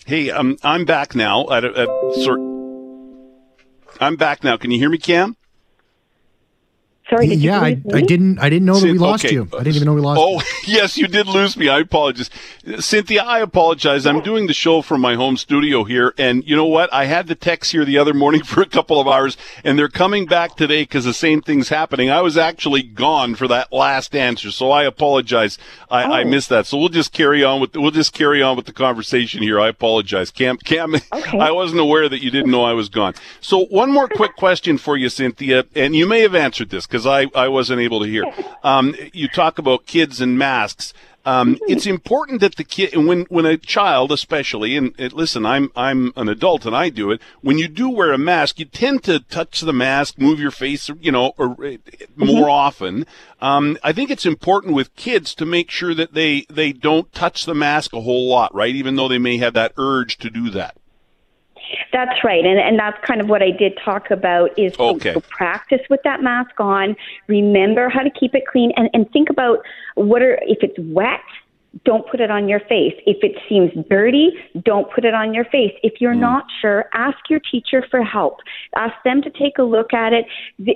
Hey, 0.07 0.31
um, 0.31 0.57
I'm 0.63 0.85
back 0.85 1.15
now. 1.15 1.49
At, 1.51 1.65
at, 1.65 1.89
sorry, 2.23 2.41
I'm 4.01 4.17
back 4.17 4.45
now. 4.45 4.57
Can 4.57 4.71
you 4.71 4.79
hear 4.79 4.91
me, 4.91 4.99
Cam? 4.99 5.37
Sorry, 7.09 7.29
did 7.29 7.39
yeah, 7.39 7.61
I, 7.61 7.81
I, 7.95 8.01
didn't. 8.01 8.41
I 8.41 8.51
didn't 8.51 8.67
know 8.67 8.81
that 8.81 8.91
we 8.91 8.99
lost 8.99 9.25
okay. 9.25 9.35
you. 9.35 9.49
I 9.53 9.59
didn't 9.59 9.77
even 9.77 9.87
know 9.87 9.95
we 9.95 10.01
lost. 10.01 10.19
You. 10.19 10.25
Oh, 10.27 10.41
you. 10.41 10.43
yes, 10.79 10.99
you 10.99 11.07
did 11.07 11.29
lose 11.29 11.57
me. 11.57 11.69
I 11.69 11.79
apologize, 11.79 12.31
Cynthia. 12.81 13.23
I 13.23 13.39
apologize. 13.39 14.07
I'm 14.07 14.23
doing 14.23 14.49
the 14.49 14.53
show 14.53 14.83
from 14.83 15.03
my 15.03 15.15
home 15.15 15.37
studio 15.37 15.85
here, 15.85 16.15
and 16.19 16.43
you 16.45 16.57
know 16.57 16.67
what? 16.67 16.93
I 16.93 17.05
had 17.05 17.29
the 17.29 17.37
text 17.37 17.71
here 17.71 17.85
the 17.85 17.97
other 17.97 18.13
morning 18.13 18.43
for 18.45 18.61
a 18.61 18.67
couple 18.67 19.01
of 19.01 19.07
hours, 19.07 19.37
and 19.63 19.79
they're 19.79 19.89
coming 19.89 20.27
back 20.27 20.57
today 20.57 20.83
because 20.83 21.05
the 21.05 21.15
same 21.15 21.43
thing's 21.43 21.69
happening. 21.69 22.11
I 22.11 22.23
was 22.23 22.37
actually 22.37 22.83
gone 22.83 23.37
for 23.37 23.47
that 23.47 23.73
last 23.73 24.17
answer, 24.17 24.51
so 24.51 24.73
I 24.73 24.83
apologize. 24.83 25.59
I, 25.89 26.05
oh. 26.05 26.13
I 26.13 26.25
missed 26.25 26.49
that. 26.49 26.67
So 26.67 26.77
we'll 26.77 26.89
just 26.89 27.13
carry 27.13 27.45
on 27.45 27.61
with 27.61 27.77
we'll 27.77 27.93
just 27.93 28.15
carry 28.15 28.43
on 28.43 28.57
with 28.57 28.67
the 28.67 28.73
conversation 28.73 29.43
here. 29.43 29.61
I 29.61 29.69
apologize, 29.69 30.33
Cam. 30.33 30.57
Cam, 30.57 30.97
okay. 30.97 31.05
I 31.39 31.53
wasn't 31.53 31.81
aware 31.81 32.09
that 32.09 32.21
you 32.21 32.33
didn't 32.33 32.51
know 32.51 32.65
I 32.65 32.73
was 32.73 32.89
gone. 32.89 33.15
So 33.41 33.67
one 33.67 33.93
more 33.93 34.09
quick 34.09 34.35
question 34.35 34.77
for 34.77 34.97
you, 34.97 35.09
Cynthia, 35.09 35.67
and 35.77 35.95
you 35.95 36.05
may 36.05 36.23
have 36.23 36.35
answered 36.35 36.71
this 36.71 36.85
because 36.97 37.07
I, 37.07 37.27
I 37.39 37.49
wasn't 37.49 37.81
able 37.81 38.01
to 38.01 38.09
hear. 38.09 38.25
Um, 38.63 38.97
you 39.13 39.29
talk 39.29 39.61
about 39.61 39.87
kids 39.87 40.21
and 40.21 40.37
masks. 40.37 40.93
Um, 41.25 41.57
it's 41.69 41.87
important 41.87 42.41
that 42.41 42.57
the 42.57 42.65
kid, 42.65 42.97
when 42.97 43.23
when 43.29 43.47
a 43.47 43.57
child, 43.57 44.11
especially, 44.11 44.77
and, 44.77 44.93
and, 44.99 45.13
listen, 45.13 45.47
I'm 45.47 45.71
I'm 45.77 46.13
an 46.17 46.29
adult 46.29 46.67
and 46.67 46.75
I 46.75 46.89
do 46.89 47.13
it. 47.13 47.21
When 47.43 47.59
you 47.59 47.69
do 47.69 47.89
wear 47.89 48.13
a 48.13 48.19
mask, 48.19 48.59
you 48.59 48.65
tend 48.65 49.05
to 49.05 49.21
touch 49.21 49.61
the 49.61 49.73
mask, 49.73 50.19
move 50.19 50.41
your 50.41 50.51
face, 50.51 50.91
you 51.01 51.13
know, 51.13 51.33
or, 51.39 51.53
uh, 51.65 51.77
more 52.17 52.47
mm-hmm. 52.47 52.51
often. 52.51 53.07
Um, 53.41 53.79
I 53.85 53.93
think 53.93 54.11
it's 54.11 54.27
important 54.27 54.75
with 54.75 54.97
kids 54.97 55.33
to 55.37 55.47
make 55.47 55.71
sure 55.71 55.95
that 55.95 56.15
they 56.15 56.45
they 56.51 56.73
don't 56.73 57.13
touch 57.13 57.45
the 57.45 57.55
mask 57.55 57.93
a 57.93 58.01
whole 58.01 58.29
lot, 58.29 58.53
right? 58.53 58.75
Even 58.75 58.97
though 58.97 59.07
they 59.07 59.19
may 59.19 59.37
have 59.37 59.55
that 59.55 59.75
urge 59.77 60.19
to 60.19 60.29
do 60.29 60.51
that. 60.51 60.77
That's 61.93 62.23
right, 62.25 62.45
and 62.45 62.59
and 62.59 62.79
that's 62.79 62.99
kind 63.05 63.21
of 63.21 63.29
what 63.29 63.43
I 63.43 63.51
did 63.51 63.79
talk 63.85 64.11
about 64.11 64.57
is 64.59 64.79
okay. 64.79 65.13
to 65.13 65.21
practice 65.21 65.81
with 65.91 66.03
that 66.05 66.23
mask 66.23 66.59
on. 66.59 66.97
Remember 67.27 67.89
how 67.89 68.03
to 68.03 68.11
keep 68.11 68.35
it 68.35 68.47
clean, 68.47 68.73
and 68.77 68.89
and 68.93 69.11
think 69.13 69.31
about 69.31 69.65
what 69.95 70.23
are 70.23 70.39
if 70.43 70.59
it's 70.63 70.79
wet 70.79 71.21
don't 71.85 72.09
put 72.11 72.21
it 72.21 72.31
on 72.31 72.49
your 72.49 72.61
face. 72.61 72.95
If 73.07 73.19
it 73.23 73.37
seems 73.49 73.71
dirty, 73.89 74.31
don't 74.65 74.91
put 74.93 75.05
it 75.05 75.15
on 75.15 75.35
your 75.35 75.45
face. 75.45 75.73
If 75.83 76.01
you're 76.01 76.15
mm. 76.15 76.21
not 76.21 76.47
sure, 76.61 76.87
ask 76.95 77.19
your 77.29 77.41
teacher 77.41 77.85
for 77.91 78.03
help. 78.03 78.39
Ask 78.77 78.95
them 79.05 79.23
to 79.23 79.31
take 79.31 79.59
a 79.59 79.63
look 79.63 79.93
at 79.93 80.13
it. 80.13 80.27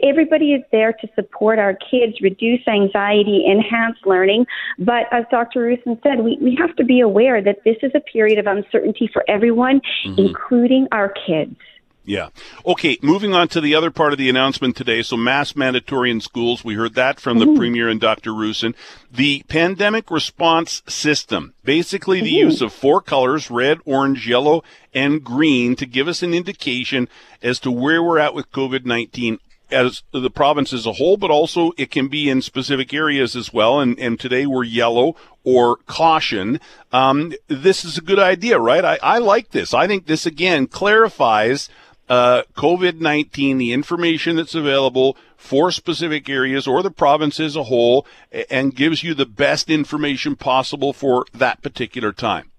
Everybody 0.03 0.53
is 0.53 0.63
there 0.73 0.93
to 0.93 1.09
support 1.15 1.59
our 1.59 1.75
kids, 1.75 2.21
reduce 2.21 2.67
anxiety, 2.69 3.45
enhance 3.51 3.97
learning. 4.05 4.47
But 4.79 5.07
as 5.11 5.25
Dr. 5.31 5.61
Roussin 5.61 6.01
said, 6.03 6.21
we, 6.23 6.39
we 6.41 6.57
have 6.57 6.77
to 6.77 6.85
be 6.85 7.01
aware 7.01 7.43
that 7.43 7.59
this 7.65 7.77
is 7.83 7.93
a 7.95 8.01
period 8.01 8.39
of 8.39 8.47
uncertainty 8.47 9.09
for 9.13 9.25
everyone, 9.29 9.81
mm-hmm. 10.07 10.19
including 10.19 10.87
our 10.93 11.09
kids. 11.27 11.57
Yeah. 12.05 12.31
Okay, 12.65 12.99
moving 13.03 13.35
on 13.35 13.49
to 13.49 13.61
the 13.61 13.75
other 13.75 13.91
part 13.91 14.13
of 14.13 14.19
the 14.19 14.31
announcement 14.31 14.75
today. 14.75 15.03
So 15.03 15.17
mass 15.17 15.55
mandatory 15.55 16.11
in 16.11 16.21
schools. 16.21 16.65
We 16.65 16.75
heard 16.75 16.95
that 16.95 17.21
from 17.21 17.39
the 17.39 17.45
mm-hmm. 17.45 17.59
Premier 17.59 17.89
and 17.89 18.01
Dr. 18.01 18.33
Roussin. 18.33 18.75
The 19.13 19.45
pandemic 19.49 20.11
response 20.11 20.83
system. 20.89 21.55
Basically 21.63 22.21
the 22.21 22.29
mm-hmm. 22.29 22.49
use 22.49 22.63
of 22.63 22.73
four 22.73 23.03
colors, 23.03 23.51
red, 23.51 23.79
orange, 23.85 24.27
yellow, 24.27 24.65
and 24.95 25.23
green 25.23 25.77
to 25.77 25.87
give 25.87 26.09
us 26.09 26.23
an 26.23 26.33
indication 26.33 27.09
as 27.43 27.61
to 27.61 27.71
where 27.71 28.03
we're 28.03 28.19
at 28.19 28.35
with 28.35 28.51
COVID-19 28.51 29.39
as 29.73 30.03
the 30.13 30.31
province 30.31 30.73
as 30.73 30.87
a 30.87 30.95
whole, 30.95 31.17
but 31.17 31.31
also 31.31 31.73
it 31.77 31.91
can 31.91 32.09
be 32.09 32.29
in 32.29 32.43
specific 32.43 32.93
areas 32.93 33.37
as 33.37 33.53
well. 33.53 33.81
And, 33.81 33.99
and 33.99 34.19
today 34.19 34.47
we're 34.47 34.65
yellow 34.65 35.17
or 35.45 35.77
caution. 35.87 36.61
Um, 36.93 37.33
this 37.49 37.85
is 37.85 37.99
a 37.99 38.03
good 38.03 38.19
idea, 38.19 38.59
right? 38.59 38.85
I, 38.85 38.99
I 39.03 39.19
like 39.19 39.51
this. 39.51 39.73
I 39.73 39.87
think 39.87 40.07
this 40.07 40.27
again 40.27 40.67
clarifies 40.67 41.69
uh, 42.11 42.43
COVID 42.57 43.01
19, 43.01 43.57
the 43.57 43.73
information 43.73 44.37
that's 44.37 44.55
available 44.55 45.17
for 45.37 45.71
specific 45.71 46.29
areas 46.29 46.67
or 46.67 46.83
the 46.83 46.91
province 46.91 47.39
as 47.39 47.57
a 47.57 47.65
whole, 47.65 48.05
and 48.51 48.75
gives 48.75 49.03
you 49.03 49.15
the 49.15 49.25
best 49.25 49.71
information 49.71 50.35
possible 50.35 50.93
for 50.93 51.25
that 51.33 51.63
particular 51.63 52.13
time. 52.13 52.50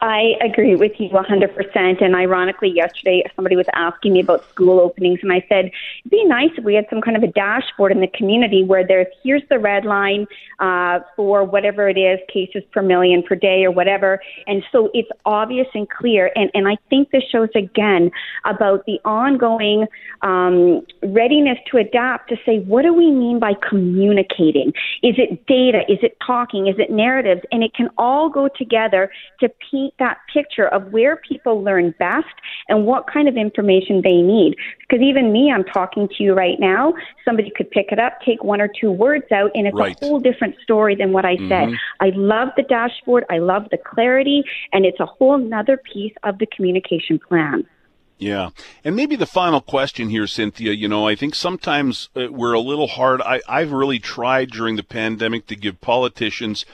I 0.00 0.34
agree 0.42 0.76
with 0.76 0.92
you 0.98 1.08
100%. 1.08 2.04
And 2.04 2.14
ironically, 2.14 2.68
yesterday 2.68 3.24
somebody 3.34 3.56
was 3.56 3.66
asking 3.72 4.12
me 4.12 4.20
about 4.20 4.46
school 4.50 4.78
openings, 4.78 5.20
and 5.22 5.32
I 5.32 5.44
said, 5.48 5.70
it'd 6.00 6.10
be 6.10 6.24
nice 6.24 6.50
if 6.58 6.64
we 6.64 6.74
had 6.74 6.86
some 6.90 7.00
kind 7.00 7.16
of 7.16 7.22
a 7.22 7.28
dashboard 7.28 7.92
in 7.92 8.00
the 8.00 8.08
community 8.08 8.62
where 8.62 8.86
there's 8.86 9.06
here's 9.22 9.42
the 9.48 9.58
red 9.58 9.84
line 9.86 10.26
uh, 10.58 11.00
for 11.16 11.44
whatever 11.44 11.88
it 11.88 11.96
is, 11.96 12.18
cases 12.32 12.62
per 12.72 12.82
million 12.82 13.22
per 13.22 13.34
day 13.34 13.64
or 13.64 13.70
whatever. 13.70 14.20
And 14.46 14.62
so 14.70 14.90
it's 14.92 15.08
obvious 15.24 15.66
and 15.74 15.88
clear. 15.88 16.30
And, 16.34 16.50
and 16.52 16.68
I 16.68 16.76
think 16.90 17.10
this 17.10 17.24
shows 17.32 17.50
again 17.54 18.10
about 18.44 18.84
the 18.84 19.00
ongoing 19.04 19.86
um, 20.22 20.84
readiness 21.02 21.58
to 21.70 21.78
adapt 21.78 22.28
to 22.28 22.36
say, 22.44 22.58
what 22.60 22.82
do 22.82 22.92
we 22.92 23.10
mean 23.10 23.38
by 23.38 23.54
communicating? 23.68 24.68
Is 25.02 25.14
it 25.16 25.46
data? 25.46 25.80
Is 25.88 25.98
it 26.02 26.18
talking? 26.24 26.66
Is 26.66 26.76
it 26.78 26.90
narratives? 26.90 27.42
And 27.50 27.62
it 27.62 27.72
can 27.74 27.88
all 27.96 28.28
go 28.28 28.48
together 28.48 29.10
to 29.40 29.48
paint 29.86 29.94
that 29.98 30.18
picture 30.32 30.68
of 30.68 30.92
where 30.92 31.16
people 31.16 31.62
learn 31.62 31.94
best 31.98 32.26
and 32.68 32.86
what 32.86 33.06
kind 33.12 33.28
of 33.28 33.36
information 33.36 34.02
they 34.02 34.22
need. 34.22 34.56
Because 34.80 35.02
even 35.02 35.32
me, 35.32 35.52
I'm 35.52 35.64
talking 35.64 36.08
to 36.08 36.22
you 36.22 36.34
right 36.34 36.58
now. 36.58 36.94
Somebody 37.24 37.50
could 37.54 37.70
pick 37.70 37.86
it 37.90 37.98
up, 37.98 38.20
take 38.24 38.42
one 38.44 38.60
or 38.60 38.68
two 38.68 38.90
words 38.90 39.30
out, 39.32 39.50
and 39.54 39.66
it's 39.66 39.76
right. 39.76 39.96
a 40.00 40.06
whole 40.06 40.20
different 40.20 40.56
story 40.62 40.94
than 40.94 41.12
what 41.12 41.24
I 41.24 41.36
said. 41.36 41.68
Mm-hmm. 41.68 41.74
I 42.04 42.10
love 42.14 42.48
the 42.56 42.62
dashboard. 42.62 43.24
I 43.30 43.38
love 43.38 43.66
the 43.70 43.78
clarity, 43.78 44.44
and 44.72 44.84
it's 44.84 45.00
a 45.00 45.06
whole 45.06 45.54
other 45.54 45.76
piece 45.76 46.14
of 46.22 46.38
the 46.38 46.46
communication 46.46 47.18
plan. 47.18 47.66
Yeah. 48.18 48.50
And 48.82 48.96
maybe 48.96 49.14
the 49.14 49.26
final 49.26 49.60
question 49.60 50.08
here, 50.08 50.26
Cynthia, 50.26 50.72
you 50.72 50.88
know, 50.88 51.06
I 51.06 51.14
think 51.16 51.34
sometimes 51.34 52.08
uh, 52.16 52.28
we're 52.30 52.54
a 52.54 52.60
little 52.60 52.86
hard. 52.86 53.20
I, 53.20 53.42
I've 53.46 53.72
really 53.72 53.98
tried 53.98 54.50
during 54.50 54.76
the 54.76 54.82
pandemic 54.82 55.46
to 55.48 55.56
give 55.56 55.82
politicians 55.82 56.64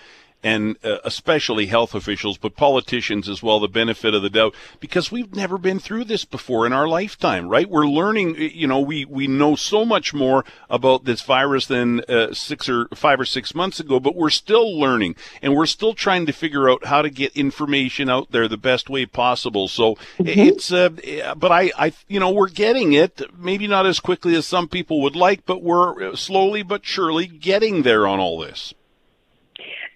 and 0.43 0.77
uh, 0.85 0.99
especially 1.05 1.67
health 1.67 1.95
officials, 1.95 2.39
but 2.39 2.57
politicians 2.57 3.29
as 3.29 3.43
well, 3.43 3.61
the 3.61 3.69
benefit 3.69 4.15
of 4.15 4.23
the 4.23 4.31
doubt, 4.31 4.55
because 4.81 5.13
we've 5.13 5.35
never 5.35 5.59
been 5.59 5.79
through 5.79 6.05
this 6.05 6.25
before 6.25 6.67
in 6.67 6.73
our 6.73 6.89
lifetime, 6.89 7.49
right? 7.49 7.69
We're 7.69 7.87
learning, 7.87 8.37
you 8.37 8.67
know, 8.67 8.81
we, 8.81 9.05
we 9.05 9.27
know 9.27 9.55
so 9.55 9.85
much 9.85 10.13
more 10.13 10.45
about 10.69 11.05
this 11.05 11.23
virus 11.23 11.67
than 11.67 12.01
uh, 12.01 12.35
six 12.35 12.69
or 12.69 12.89
five 12.95 13.21
or 13.21 13.25
six 13.25 13.55
months 13.55 13.81
ago, 13.81 14.01
but 14.01 14.17
we're 14.17 14.31
still 14.31 14.79
learning 14.79 15.15
and 15.41 15.55
we're 15.55 15.67
still 15.67 15.95
trying 15.95 16.27
to 16.27 16.33
figure 16.33 16.69
out 16.69 16.87
how 16.87 17.03
to 17.03 17.11
get 17.11 17.37
information 17.37 18.09
out 18.09 18.33
there 18.33 18.49
the 18.49 18.57
best 18.57 18.91
way 18.91 19.07
possible. 19.07 19.69
So 19.69 19.95
mm-hmm. 20.19 20.27
it's, 20.27 20.73
uh, 20.73 20.91
but 21.37 21.53
I, 21.53 21.71
I, 21.79 21.93
you 22.09 22.19
know, 22.19 22.31
we're 22.31 22.49
getting 22.49 22.93
it, 22.93 23.23
maybe 23.39 23.67
not 23.67 23.87
as 23.87 24.01
quickly 24.01 24.35
as 24.35 24.47
some 24.47 24.69
people 24.69 25.01
would 25.03 25.17
like, 25.17 25.47
but 25.47 25.63
we're 25.63 26.17
slowly 26.17 26.63
but 26.63 26.85
surely 26.85 27.27
getting 27.27 27.83
there 27.83 28.07
on 28.07 28.19
all 28.19 28.39
this. 28.39 28.75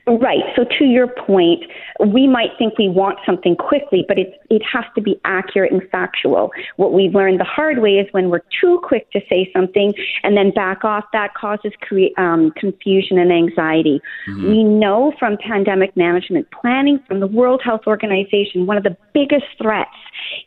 Right. 0.09 0.43
So 0.55 0.65
to 0.79 0.85
your 0.85 1.09
point, 1.09 1.65
we 2.07 2.29
might 2.29 2.51
think 2.59 2.79
we 2.79 2.89
want 2.89 3.19
something 3.27 3.57
quickly, 3.57 4.05
but 4.07 4.19
it 4.19 4.41
it 4.51 4.63
has 4.63 4.85
to 4.95 5.03
be 5.03 5.21
accurate 5.25 5.73
and 5.73 5.83
factual. 5.91 6.53
What 6.77 6.93
we've 6.93 7.13
learned 7.13 7.41
the 7.41 7.45
hard 7.45 7.79
way 7.79 7.95
is 7.95 8.07
when 8.13 8.31
we're 8.31 8.45
too 8.61 8.81
quick 8.85 9.11
to 9.11 9.21
say 9.29 9.51
something 9.53 9.93
and 10.23 10.37
then 10.37 10.53
back 10.53 10.85
off, 10.85 11.05
that 11.13 11.35
causes 11.35 11.73
create 11.81 12.13
um, 12.19 12.53
confusion 12.57 13.19
and 13.19 13.33
anxiety. 13.33 14.01
Mm-hmm. 14.29 14.49
We 14.49 14.63
know 14.63 15.13
from 15.19 15.39
pandemic 15.39 15.97
management 15.97 16.47
planning 16.53 17.01
from 17.09 17.19
the 17.19 17.27
World 17.27 17.61
Health 17.65 17.83
Organization, 17.89 18.67
one 18.67 18.77
of 18.77 18.85
the 18.85 18.97
biggest 19.13 19.47
threats 19.61 19.91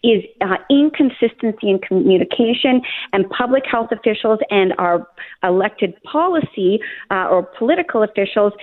is 0.04 0.24
uh, 0.42 0.56
inconsistency 0.70 1.70
in 1.70 1.80
communication, 1.80 2.82
and 3.12 3.30
public 3.30 3.64
health 3.70 3.90
officials 3.92 4.40
and 4.50 4.74
our 4.78 5.08
elected 5.44 6.02
policy 6.04 6.80
uh, 7.12 7.28
or 7.30 7.44
political 7.44 8.04
officials 8.04 8.54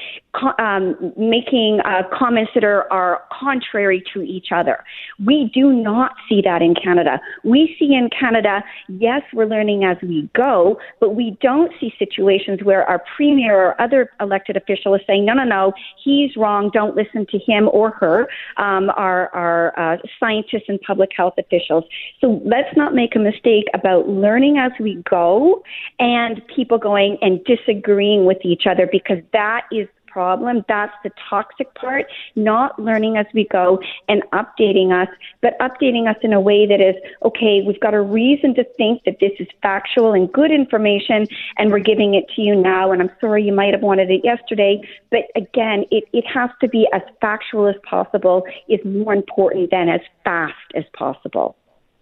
um, 0.59 0.86
making 1.17 1.81
uh, 1.85 2.03
comments 2.17 2.53
that 2.55 2.65
are, 2.65 2.91
are 2.93 3.23
contrary 3.33 4.03
to 4.13 4.23
each 4.23 4.49
other. 4.55 4.85
We 5.25 5.51
do 5.53 5.73
not 5.73 6.13
see 6.29 6.41
that 6.43 6.63
in 6.63 6.75
Canada. 6.75 7.21
We 7.45 7.75
see 7.79 7.95
in 7.95 8.11
Canada, 8.19 8.65
yes, 8.89 9.23
we're 9.33 9.47
learning 9.47 9.85
as 9.85 9.97
we 10.03 10.29
go, 10.35 10.79
but 11.01 11.15
we 11.15 11.37
don't 11.41 11.73
see 11.81 11.93
situations 11.99 12.61
where 12.63 12.85
our 12.85 13.03
premier 13.17 13.57
or 13.57 13.81
other 13.81 14.11
elected 14.21 14.57
official 14.57 14.95
is 14.95 15.01
saying, 15.07 15.25
no, 15.25 15.35
no, 15.35 15.45
no, 15.45 15.73
he's 16.03 16.37
wrong, 16.37 16.71
don't 16.73 16.97
listen 16.97 17.27
to 17.31 17.39
him 17.39 17.69
or 17.73 17.91
her, 17.91 18.29
um, 18.57 18.91
our, 18.97 19.35
our 19.35 19.79
uh, 19.79 19.99
scientists 20.19 20.65
and 20.69 20.81
public 20.81 21.11
health 21.17 21.35
officials. 21.39 21.85
So 22.21 22.41
let's 22.45 22.75
not 22.77 22.95
make 22.95 23.15
a 23.17 23.19
mistake 23.19 23.67
about 23.75 24.09
learning 24.09 24.59
as 24.59 24.73
we 24.81 25.03
go 25.09 25.63
and 25.99 26.41
people 26.55 26.79
going 26.79 27.19
and 27.21 27.45
disagreeing 27.45 28.25
with 28.25 28.39
each 28.45 28.63
other 28.69 28.89
because 28.91 29.19
that 29.33 29.63
is 29.73 29.89
problem. 30.17 30.65
That's 30.67 30.95
the 31.05 31.11
toxic 31.29 31.75
part, 31.75 32.07
not 32.37 32.79
learning 32.79 33.19
as 33.19 33.27
we 33.35 33.47
go 33.53 33.79
and 34.09 34.23
updating 34.33 34.91
us, 34.91 35.15
but 35.43 35.59
updating 35.59 36.09
us 36.09 36.17
in 36.23 36.33
a 36.33 36.41
way 36.41 36.67
that 36.67 36.81
is, 36.81 36.95
okay, 37.23 37.61
we've 37.67 37.79
got 37.81 37.93
a 37.93 38.01
reason 38.01 38.55
to 38.55 38.65
think 38.79 39.05
that 39.05 39.19
this 39.21 39.33
is 39.39 39.47
factual 39.61 40.15
and 40.15 40.33
good 40.33 40.51
information 40.51 41.27
and 41.59 41.71
we're 41.71 41.81
giving 41.81 42.15
it 42.15 42.25
to 42.35 42.41
you 42.41 42.55
now. 42.57 42.93
And 42.93 43.03
I'm 43.03 43.11
sorry 43.21 43.45
you 43.45 43.53
might 43.53 43.75
have 43.75 43.83
wanted 43.83 44.11
it 44.11 44.23
yesterday, 44.25 44.81
but 45.11 45.25
again, 45.35 45.85
it, 45.91 46.05
it 46.15 46.25
has 46.33 46.49
to 46.63 46.69
be 46.69 46.89
as 46.95 47.03
factual 47.21 47.67
as 47.67 47.77
possible 47.83 48.47
is 48.71 48.81
more 48.87 49.13
important 49.13 49.71
than 49.71 49.91
as 49.91 50.01
fast 50.25 50.55
as 50.75 50.85
possible. 50.97 51.57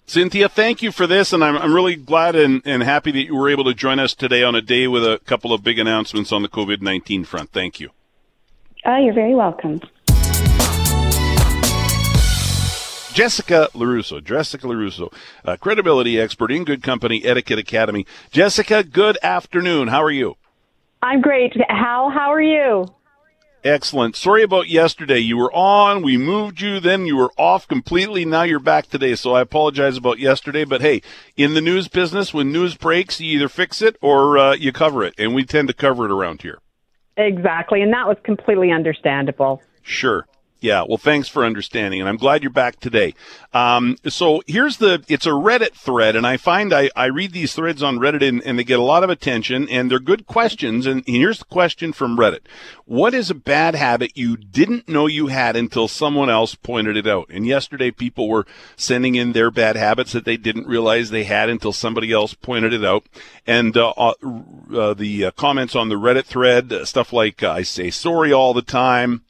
Cynthia, 0.06 0.48
thank 0.48 0.82
you 0.82 0.92
for 0.92 1.06
this, 1.06 1.32
and 1.32 1.42
I'm, 1.42 1.56
I'm 1.56 1.74
really 1.74 1.96
glad 1.96 2.36
and, 2.36 2.62
and 2.64 2.82
happy 2.82 3.10
that 3.10 3.24
you 3.24 3.34
were 3.34 3.48
able 3.48 3.64
to 3.64 3.74
join 3.74 3.98
us 3.98 4.14
today 4.14 4.42
on 4.44 4.54
a 4.54 4.60
day 4.60 4.86
with 4.86 5.02
a 5.02 5.18
couple 5.24 5.52
of 5.52 5.64
big 5.64 5.78
announcements 5.78 6.30
on 6.30 6.42
the 6.42 6.48
COVID 6.48 6.82
19 6.82 7.24
front. 7.24 7.50
Thank 7.50 7.80
you. 7.80 7.90
Oh, 8.86 8.96
you're 8.98 9.14
very 9.14 9.34
welcome. 9.34 9.80
Jessica 13.14 13.68
LaRusso. 13.74 14.22
Jessica 14.22 14.66
LaRusso, 14.66 15.10
credibility 15.60 16.20
expert 16.20 16.50
in 16.50 16.64
good 16.64 16.82
company, 16.82 17.24
Etiquette 17.24 17.60
Academy. 17.60 18.06
Jessica, 18.30 18.84
good 18.84 19.16
afternoon. 19.22 19.88
How 19.88 20.02
are 20.02 20.10
you? 20.10 20.36
I'm 21.00 21.22
great. 21.22 21.54
Hal, 21.68 22.10
how 22.10 22.30
are 22.30 22.42
you? 22.42 22.86
Excellent. 23.62 24.16
Sorry 24.16 24.42
about 24.42 24.68
yesterday. 24.68 25.20
You 25.20 25.38
were 25.38 25.52
on, 25.54 26.02
we 26.02 26.18
moved 26.18 26.60
you, 26.60 26.80
then 26.80 27.06
you 27.06 27.16
were 27.16 27.32
off 27.38 27.66
completely. 27.66 28.26
Now 28.26 28.42
you're 28.42 28.58
back 28.58 28.88
today. 28.88 29.14
So 29.14 29.32
I 29.32 29.40
apologize 29.40 29.96
about 29.96 30.18
yesterday. 30.18 30.64
But 30.64 30.82
hey, 30.82 31.00
in 31.36 31.54
the 31.54 31.62
news 31.62 31.88
business, 31.88 32.34
when 32.34 32.52
news 32.52 32.74
breaks, 32.74 33.20
you 33.20 33.36
either 33.36 33.48
fix 33.48 33.80
it 33.80 33.96
or 34.02 34.36
uh, 34.36 34.52
you 34.52 34.72
cover 34.72 35.02
it. 35.02 35.14
And 35.16 35.34
we 35.34 35.44
tend 35.44 35.68
to 35.68 35.74
cover 35.74 36.04
it 36.04 36.10
around 36.10 36.42
here. 36.42 36.58
Exactly. 37.16 37.82
And 37.82 37.92
that 37.92 38.08
was 38.08 38.16
completely 38.24 38.70
understandable. 38.70 39.62
Sure. 39.82 40.26
Yeah, 40.64 40.86
well, 40.88 40.96
thanks 40.96 41.28
for 41.28 41.44
understanding, 41.44 42.00
and 42.00 42.08
I'm 42.08 42.16
glad 42.16 42.42
you're 42.42 42.50
back 42.50 42.80
today. 42.80 43.12
Um, 43.52 43.98
so 44.08 44.42
here's 44.46 44.78
the, 44.78 45.04
it's 45.08 45.26
a 45.26 45.32
Reddit 45.32 45.74
thread, 45.74 46.16
and 46.16 46.26
I 46.26 46.38
find 46.38 46.72
I, 46.72 46.88
I 46.96 47.04
read 47.04 47.32
these 47.32 47.52
threads 47.52 47.82
on 47.82 47.98
Reddit 47.98 48.26
and, 48.26 48.42
and 48.42 48.58
they 48.58 48.64
get 48.64 48.78
a 48.78 48.82
lot 48.82 49.04
of 49.04 49.10
attention, 49.10 49.68
and 49.68 49.90
they're 49.90 49.98
good 49.98 50.26
questions, 50.26 50.86
and 50.86 51.04
here's 51.06 51.40
the 51.40 51.44
question 51.44 51.92
from 51.92 52.16
Reddit. 52.16 52.46
What 52.86 53.12
is 53.12 53.28
a 53.28 53.34
bad 53.34 53.74
habit 53.74 54.12
you 54.16 54.38
didn't 54.38 54.88
know 54.88 55.06
you 55.06 55.26
had 55.26 55.54
until 55.54 55.86
someone 55.86 56.30
else 56.30 56.54
pointed 56.54 56.96
it 56.96 57.06
out? 57.06 57.26
And 57.28 57.46
yesterday 57.46 57.90
people 57.90 58.30
were 58.30 58.46
sending 58.74 59.16
in 59.16 59.32
their 59.32 59.50
bad 59.50 59.76
habits 59.76 60.12
that 60.12 60.24
they 60.24 60.38
didn't 60.38 60.66
realize 60.66 61.10
they 61.10 61.24
had 61.24 61.50
until 61.50 61.74
somebody 61.74 62.10
else 62.10 62.32
pointed 62.32 62.72
it 62.72 62.86
out. 62.86 63.04
And 63.46 63.76
uh, 63.76 63.90
uh, 63.98 64.14
uh 64.74 64.94
the 64.94 65.26
uh, 65.26 65.30
comments 65.32 65.76
on 65.76 65.90
the 65.90 65.96
Reddit 65.96 66.24
thread, 66.24 66.72
uh, 66.72 66.86
stuff 66.86 67.12
like, 67.12 67.42
I 67.42 67.64
say 67.64 67.90
sorry 67.90 68.32
all 68.32 68.54
the 68.54 68.62
time, 68.62 69.23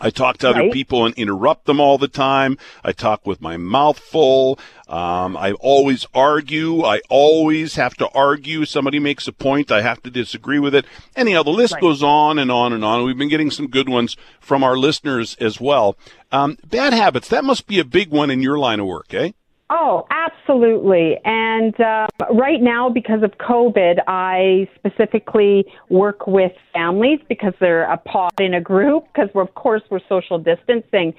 I 0.00 0.10
talk 0.10 0.38
to 0.38 0.50
other 0.50 0.60
right. 0.60 0.72
people 0.72 1.06
and 1.06 1.14
interrupt 1.16 1.66
them 1.66 1.80
all 1.80 1.98
the 1.98 2.08
time. 2.08 2.58
I 2.84 2.92
talk 2.92 3.26
with 3.26 3.40
my 3.40 3.56
mouth 3.56 3.98
full. 3.98 4.58
Um, 4.88 5.36
I 5.36 5.52
always 5.52 6.06
argue. 6.14 6.82
I 6.82 7.00
always 7.08 7.74
have 7.74 7.94
to 7.96 8.08
argue. 8.10 8.64
Somebody 8.64 8.98
makes 8.98 9.28
a 9.28 9.32
point. 9.32 9.70
I 9.70 9.82
have 9.82 10.02
to 10.02 10.10
disagree 10.10 10.58
with 10.58 10.74
it. 10.74 10.86
Anyhow, 11.14 11.42
the 11.42 11.50
list 11.50 11.74
right. 11.74 11.82
goes 11.82 12.02
on 12.02 12.38
and 12.38 12.50
on 12.50 12.72
and 12.72 12.84
on. 12.84 13.04
We've 13.04 13.18
been 13.18 13.28
getting 13.28 13.50
some 13.50 13.68
good 13.68 13.88
ones 13.88 14.16
from 14.40 14.64
our 14.64 14.76
listeners 14.76 15.36
as 15.40 15.60
well. 15.60 15.96
Um, 16.32 16.58
bad 16.66 16.92
habits. 16.92 17.28
That 17.28 17.44
must 17.44 17.66
be 17.66 17.78
a 17.78 17.84
big 17.84 18.10
one 18.10 18.30
in 18.30 18.42
your 18.42 18.58
line 18.58 18.80
of 18.80 18.86
work, 18.86 19.12
eh? 19.14 19.32
Oh, 19.70 20.06
absolutely. 20.10 21.18
And 21.26 21.78
uh, 21.78 22.06
right 22.32 22.60
now, 22.62 22.88
because 22.88 23.22
of 23.22 23.32
COVID, 23.32 23.98
I 24.06 24.66
specifically 24.76 25.66
work 25.90 26.26
with 26.26 26.52
families 26.72 27.20
because 27.28 27.52
they're 27.60 27.84
a 27.84 27.98
pod 27.98 28.32
in 28.40 28.54
a 28.54 28.62
group, 28.62 29.04
because 29.12 29.28
of 29.34 29.54
course 29.54 29.82
we're 29.90 30.00
social 30.08 30.38
distancing. 30.38 31.12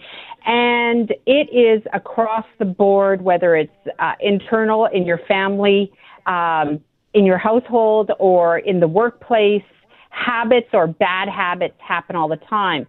And 0.48 1.14
it 1.28 1.54
is 1.54 1.84
across 1.94 2.46
the 2.58 2.66
board, 2.66 3.22
whether 3.22 3.56
it's 3.56 3.72
uh, 4.00 4.14
internal 4.20 4.88
in 4.88 5.06
your 5.06 5.20
family, 5.28 5.92
um, 6.26 6.80
in 7.14 7.26
your 7.26 7.38
household, 7.38 8.10
or 8.18 8.58
in 8.58 8.80
the 8.80 8.88
workplace, 8.88 9.62
habits 10.10 10.70
or 10.74 10.88
bad 10.88 11.30
habits 11.30 11.76
happen 11.78 12.16
all 12.16 12.28
the 12.28 12.38
time. 12.50 12.88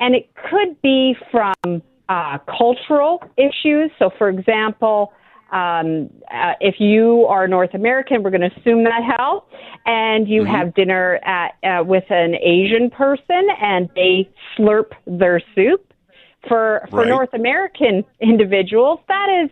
And 0.00 0.16
it 0.16 0.28
could 0.50 0.82
be 0.82 1.14
from 1.30 1.80
uh, 2.08 2.38
cultural 2.58 3.22
issues. 3.36 3.90
So, 3.98 4.10
for 4.18 4.28
example, 4.28 5.12
um, 5.52 6.10
uh, 6.32 6.54
if 6.60 6.76
you 6.80 7.26
are 7.28 7.46
North 7.46 7.74
American, 7.74 8.22
we're 8.22 8.30
going 8.30 8.48
to 8.48 8.60
assume 8.60 8.84
that 8.84 9.02
Hal, 9.16 9.46
and 9.84 10.28
you 10.28 10.42
mm-hmm. 10.42 10.50
have 10.50 10.74
dinner 10.74 11.20
at 11.24 11.54
uh, 11.62 11.84
with 11.84 12.04
an 12.10 12.34
Asian 12.34 12.90
person, 12.90 13.48
and 13.60 13.88
they 13.94 14.28
slurp 14.56 14.92
their 15.06 15.40
soup. 15.54 15.92
For 16.48 16.86
for 16.90 17.00
right. 17.00 17.08
North 17.08 17.32
American 17.32 18.04
individuals, 18.20 19.00
that 19.08 19.44
is, 19.44 19.50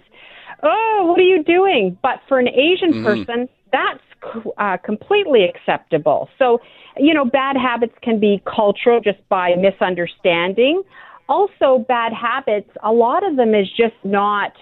oh, 0.62 1.06
what 1.08 1.18
are 1.18 1.22
you 1.22 1.42
doing? 1.42 1.96
But 2.02 2.20
for 2.28 2.38
an 2.38 2.48
Asian 2.48 2.92
mm-hmm. 2.92 3.04
person, 3.04 3.48
that's 3.72 4.00
uh, 4.58 4.76
completely 4.78 5.44
acceptable. 5.44 6.28
So, 6.38 6.60
you 6.96 7.12
know, 7.12 7.24
bad 7.24 7.56
habits 7.56 7.94
can 8.02 8.20
be 8.20 8.42
cultural 8.46 9.00
just 9.00 9.18
by 9.28 9.54
misunderstanding 9.56 10.82
also 11.28 11.84
bad 11.87 12.12
habits, 12.12 12.70
a 12.82 12.92
lot 12.92 13.26
of 13.26 13.37
them 13.37 13.54
is 13.54 13.68
just 13.76 13.94
not 14.04 14.52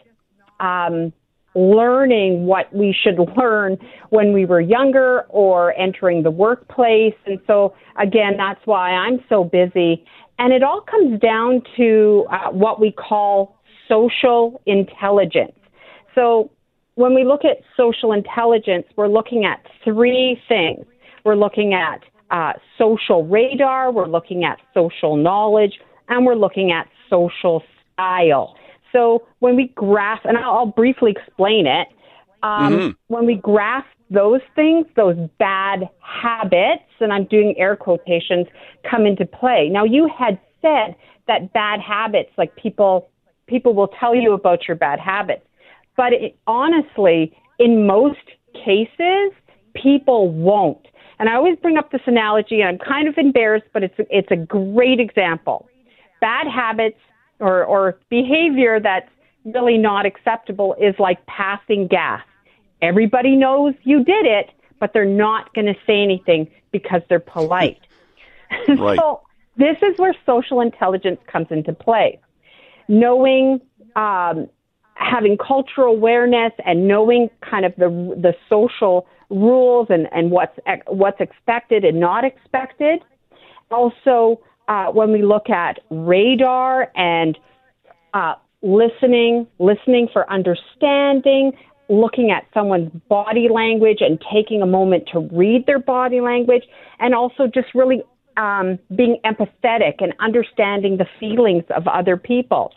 um, 0.61 1.12
learning 1.55 2.46
what 2.46 2.72
we 2.75 2.94
should 3.03 3.18
learn 3.37 3.79
when 4.11 4.33
we 4.33 4.44
were 4.44 4.61
younger 4.61 5.22
or 5.29 5.77
entering 5.79 6.22
the 6.22 6.31
workplace. 6.31 7.14
And 7.27 7.38
so, 7.46 7.75
again, 8.01 8.35
that's 8.37 8.61
why 8.64 8.90
I'm 8.90 9.20
so 9.29 9.44
busy. 9.44 10.05
And 10.38 10.53
it 10.53 10.62
all 10.62 10.81
comes 10.81 11.20
down 11.20 11.62
to 11.77 12.27
uh, 12.31 12.51
what 12.51 12.81
we 12.81 12.92
call 12.92 13.57
social 13.88 14.61
intelligence. 14.66 15.53
So, 16.14 16.51
when 16.94 17.14
we 17.14 17.25
look 17.25 17.40
at 17.44 17.59
social 17.75 18.12
intelligence, 18.12 18.85
we're 18.96 19.09
looking 19.09 19.46
at 19.46 19.64
three 19.83 20.38
things. 20.46 20.85
We're 21.25 21.37
looking 21.37 21.72
at 21.72 22.03
uh, 22.31 22.53
social 22.77 23.27
radar, 23.27 23.92
we're 23.92 24.09
looking 24.09 24.44
at 24.44 24.59
social 24.75 25.16
knowledge, 25.16 25.72
and 26.09 26.27
we're 26.27 26.35
looking 26.35 26.73
at 26.73 26.88
social 27.09 27.62
style. 27.93 28.57
So 28.93 29.27
when 29.38 29.57
we 29.57 29.69
grasp, 29.75 30.25
and 30.25 30.37
I'll, 30.37 30.53
I'll 30.53 30.67
briefly 30.67 31.15
explain 31.17 31.67
it, 31.67 31.88
um, 32.43 32.73
mm-hmm. 32.73 32.91
when 33.09 33.27
we 33.27 33.37
grasp 33.37 33.87
those 34.11 34.41
things, 34.55 34.87
those 34.97 35.17
bad 35.38 35.88
habits, 36.01 36.85
and 37.01 37.12
I'm 37.12 37.25
doing 37.25 37.55
air 37.57 37.77
quotations, 37.77 38.47
come 38.88 39.07
into 39.07 39.25
play. 39.25 39.69
Now 39.71 39.85
you 39.85 40.09
had 40.19 40.38
said 40.61 40.95
that 41.29 41.53
bad 41.53 41.81
habits, 41.81 42.31
like 42.37 42.55
people, 42.57 43.09
people 43.47 43.75
will 43.75 43.88
tell 43.88 44.15
you 44.15 44.33
about 44.33 44.69
your 44.69 44.77
bad 44.77 45.01
habits, 45.01 45.47
but 45.97 46.12
it, 46.12 46.37
honestly, 46.47 47.37
in 47.59 47.87
most 47.87 48.19
cases, 48.53 49.33
people 49.75 50.31
won't. 50.31 50.87
And 51.19 51.29
I 51.29 51.35
always 51.35 51.57
bring 51.62 51.77
up 51.77 51.93
this 51.93 52.01
analogy, 52.07 52.61
and 52.61 52.69
I'm 52.69 52.79
kind 52.79 53.09
of 53.09 53.17
embarrassed, 53.17 53.67
but 53.73 53.83
it's 53.85 53.95
it's 54.11 54.31
a 54.31 54.37
great 54.37 54.99
example 54.99 55.69
bad 56.23 56.47
habits 56.47 56.99
or, 57.41 57.65
or 57.65 57.99
behavior 58.09 58.81
that's 58.81 59.11
really 59.45 59.77
not 59.77 60.07
acceptable 60.07 60.75
is 60.81 60.95
like 60.99 61.27
passing 61.27 61.89
gas. 61.89 62.23
Everybody 62.81 63.37
knows 63.37 63.75
you 63.83 64.05
did 64.05 64.25
it, 64.25 64.51
but 64.81 64.93
they're 64.95 65.05
not 65.05 65.53
going 65.53 65.67
to 65.67 65.75
say 65.87 66.03
anything 66.03 66.49
because 66.71 67.03
they're 67.11 67.21
polite. 67.21 67.79
Right. 68.69 68.99
so 68.99 69.23
this 69.57 69.79
is 69.81 69.99
where 69.99 70.15
social 70.27 70.61
intelligence 70.61 71.19
comes 71.27 71.47
into 71.51 71.73
play. 71.73 72.21
Knowing, 72.87 73.63
um, 73.97 74.49
having 74.95 75.39
cultural 75.39 75.95
awareness 75.95 76.53
and 76.67 76.87
knowing 76.87 77.31
kind 77.41 77.65
of 77.65 77.75
the, 77.77 77.89
the 77.89 78.35
social 78.51 79.07
rules 79.31 79.87
and, 79.89 80.07
and 80.13 80.31
what's, 80.31 80.59
what's 80.87 81.19
expected 81.19 81.83
and 81.83 81.99
not 81.99 82.25
expected. 82.25 83.01
Also, 83.71 84.39
uh, 84.68 84.87
when 84.87 85.12
we 85.12 85.22
look 85.22 85.51
at 85.51 85.81
radar 85.90 86.90
and 86.96 87.38
uh, 88.14 88.35
listening, 88.62 89.46
listening 89.59 90.09
for 90.12 90.31
understanding, 90.31 91.53
looking 91.88 92.31
at 92.31 92.44
someone's 92.55 92.90
body 93.09 93.48
language 93.53 93.98
and 94.01 94.22
taking 94.33 94.62
a 94.62 94.66
moment 94.66 95.09
to 95.12 95.20
read 95.33 95.66
their 95.66 95.79
body 95.79 96.20
language, 96.20 96.62
and 97.01 97.14
also 97.14 97.46
just 97.46 97.68
really 97.75 98.03
um, 98.37 98.79
being 98.96 99.18
empathetic 99.25 99.94
and 99.98 100.14
understanding 100.20 100.96
the 100.96 101.07
feelings 101.20 101.64
of 101.75 101.87
other 101.87 102.16
people. 102.16 102.72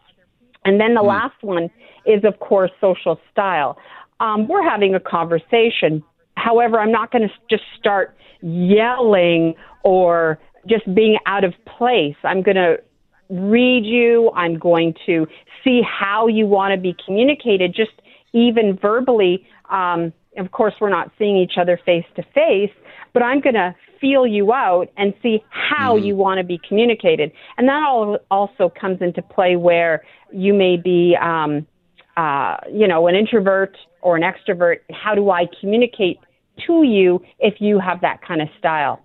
And 0.65 0.79
then 0.79 0.95
the 0.95 1.01
mm. 1.01 1.07
last 1.07 1.41
one 1.41 1.69
is, 2.05 2.23
of 2.23 2.39
course, 2.39 2.71
social 2.81 3.19
style. 3.31 3.77
Um, 4.19 4.47
we're 4.47 4.67
having 4.67 4.95
a 4.95 4.99
conversation. 4.99 6.03
However, 6.35 6.79
I'm 6.79 6.91
not 6.91 7.11
going 7.11 7.21
to 7.21 7.33
just 7.49 7.63
start 7.79 8.17
yelling 8.41 9.55
or 9.83 10.39
just 10.67 10.93
being 10.93 11.17
out 11.25 11.43
of 11.43 11.53
place. 11.65 12.15
I'm 12.23 12.41
going 12.41 12.55
to 12.55 12.77
read 13.29 13.85
you. 13.85 14.31
I'm 14.35 14.57
going 14.57 14.93
to 15.05 15.27
see 15.63 15.81
how 15.81 16.27
you 16.27 16.45
want 16.45 16.73
to 16.73 16.79
be 16.79 16.95
communicated, 17.05 17.73
just 17.75 17.91
even 18.33 18.77
verbally. 18.79 19.45
Um, 19.69 20.13
of 20.37 20.51
course, 20.51 20.73
we're 20.79 20.89
not 20.89 21.11
seeing 21.17 21.37
each 21.37 21.53
other 21.57 21.79
face 21.85 22.05
to 22.15 22.23
face, 22.33 22.71
but 23.13 23.23
I'm 23.23 23.39
going 23.39 23.55
to 23.55 23.73
feel 24.01 24.27
you 24.27 24.53
out 24.53 24.91
and 24.97 25.13
see 25.23 25.43
how 25.49 25.95
mm-hmm. 25.95 26.05
you 26.05 26.15
want 26.15 26.37
to 26.39 26.43
be 26.43 26.59
communicated. 26.67 27.31
And 27.57 27.67
that 27.67 27.81
all 27.87 28.17
also 28.29 28.69
comes 28.69 29.01
into 29.01 29.21
play 29.21 29.55
where 29.55 30.03
you 30.31 30.53
may 30.53 30.77
be, 30.77 31.17
um, 31.21 31.65
uh, 32.17 32.57
you 32.71 32.87
know, 32.87 33.07
an 33.07 33.15
introvert 33.15 33.77
or 34.01 34.17
an 34.17 34.23
extrovert. 34.23 34.77
How 34.91 35.15
do 35.15 35.29
I 35.29 35.47
communicate 35.59 36.19
to 36.67 36.83
you 36.83 37.21
if 37.39 37.55
you 37.59 37.79
have 37.79 38.01
that 38.01 38.21
kind 38.21 38.41
of 38.41 38.49
style? 38.59 39.01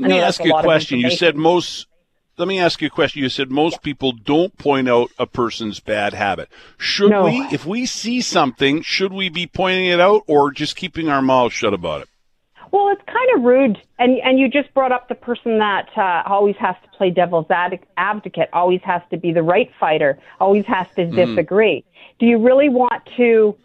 Let 0.00 0.10
me 0.10 0.18
ask 0.20 0.44
you 0.44 0.54
a 0.54 0.62
question. 0.62 0.98
You 0.98 1.10
said 1.10 1.36
most. 1.36 1.86
Let 2.36 2.48
me 2.48 2.58
ask 2.58 2.80
you 2.80 2.86
a 2.86 2.90
question. 2.90 3.22
You 3.22 3.28
said 3.28 3.50
most 3.50 3.74
yeah. 3.74 3.78
people 3.82 4.12
don't 4.12 4.56
point 4.56 4.88
out 4.88 5.10
a 5.18 5.26
person's 5.26 5.78
bad 5.78 6.14
habit. 6.14 6.48
Should 6.78 7.10
no. 7.10 7.24
we, 7.24 7.40
if 7.52 7.66
we 7.66 7.84
see 7.84 8.22
something, 8.22 8.80
should 8.80 9.12
we 9.12 9.28
be 9.28 9.46
pointing 9.46 9.86
it 9.86 10.00
out 10.00 10.22
or 10.26 10.50
just 10.50 10.74
keeping 10.74 11.10
our 11.10 11.20
mouths 11.20 11.52
shut 11.52 11.74
about 11.74 12.00
it? 12.00 12.08
Well, 12.72 12.88
it's 12.90 13.02
kind 13.04 13.28
of 13.36 13.42
rude, 13.42 13.82
and 13.98 14.18
and 14.20 14.38
you 14.38 14.48
just 14.48 14.72
brought 14.72 14.92
up 14.92 15.08
the 15.08 15.16
person 15.16 15.58
that 15.58 15.88
uh, 15.96 16.22
always 16.26 16.56
has 16.56 16.76
to 16.84 16.96
play 16.96 17.10
devil's 17.10 17.50
ad- 17.50 17.80
advocate, 17.96 18.48
always 18.52 18.80
has 18.84 19.02
to 19.10 19.16
be 19.16 19.32
the 19.32 19.42
right 19.42 19.70
fighter, 19.78 20.18
always 20.38 20.64
has 20.66 20.86
to 20.94 21.02
mm. 21.02 21.14
disagree. 21.14 21.84
Do 22.20 22.26
you 22.26 22.38
really 22.38 22.68
want 22.68 23.02
to 23.16 23.56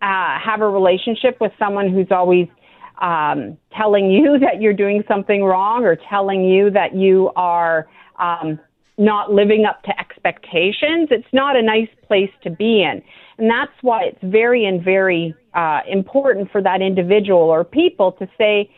uh, 0.00 0.38
have 0.38 0.60
a 0.60 0.68
relationship 0.68 1.40
with 1.40 1.52
someone 1.58 1.92
who's 1.92 2.10
always 2.10 2.48
um, 2.98 3.58
telling 3.76 4.10
you 4.10 4.38
that 4.40 4.60
you're 4.60 4.72
doing 4.72 5.04
something 5.08 5.42
wrong 5.42 5.84
or 5.84 5.96
telling 5.96 6.44
you 6.44 6.70
that 6.70 6.94
you 6.94 7.30
are 7.36 7.88
um, 8.18 8.58
not 8.98 9.32
living 9.32 9.64
up 9.64 9.82
to 9.84 10.00
expectations? 10.00 11.08
It's 11.10 11.32
not 11.32 11.56
a 11.56 11.62
nice 11.62 11.88
place 12.06 12.30
to 12.42 12.50
be 12.50 12.82
in. 12.82 13.02
And 13.38 13.50
that's 13.50 13.72
why 13.82 14.04
it's 14.04 14.22
very 14.22 14.64
and 14.64 14.82
very 14.82 15.34
uh, 15.54 15.80
important 15.88 16.50
for 16.50 16.62
that 16.62 16.80
individual 16.80 17.40
or 17.40 17.64
people 17.64 18.12
to 18.12 18.28
say, 18.38 18.70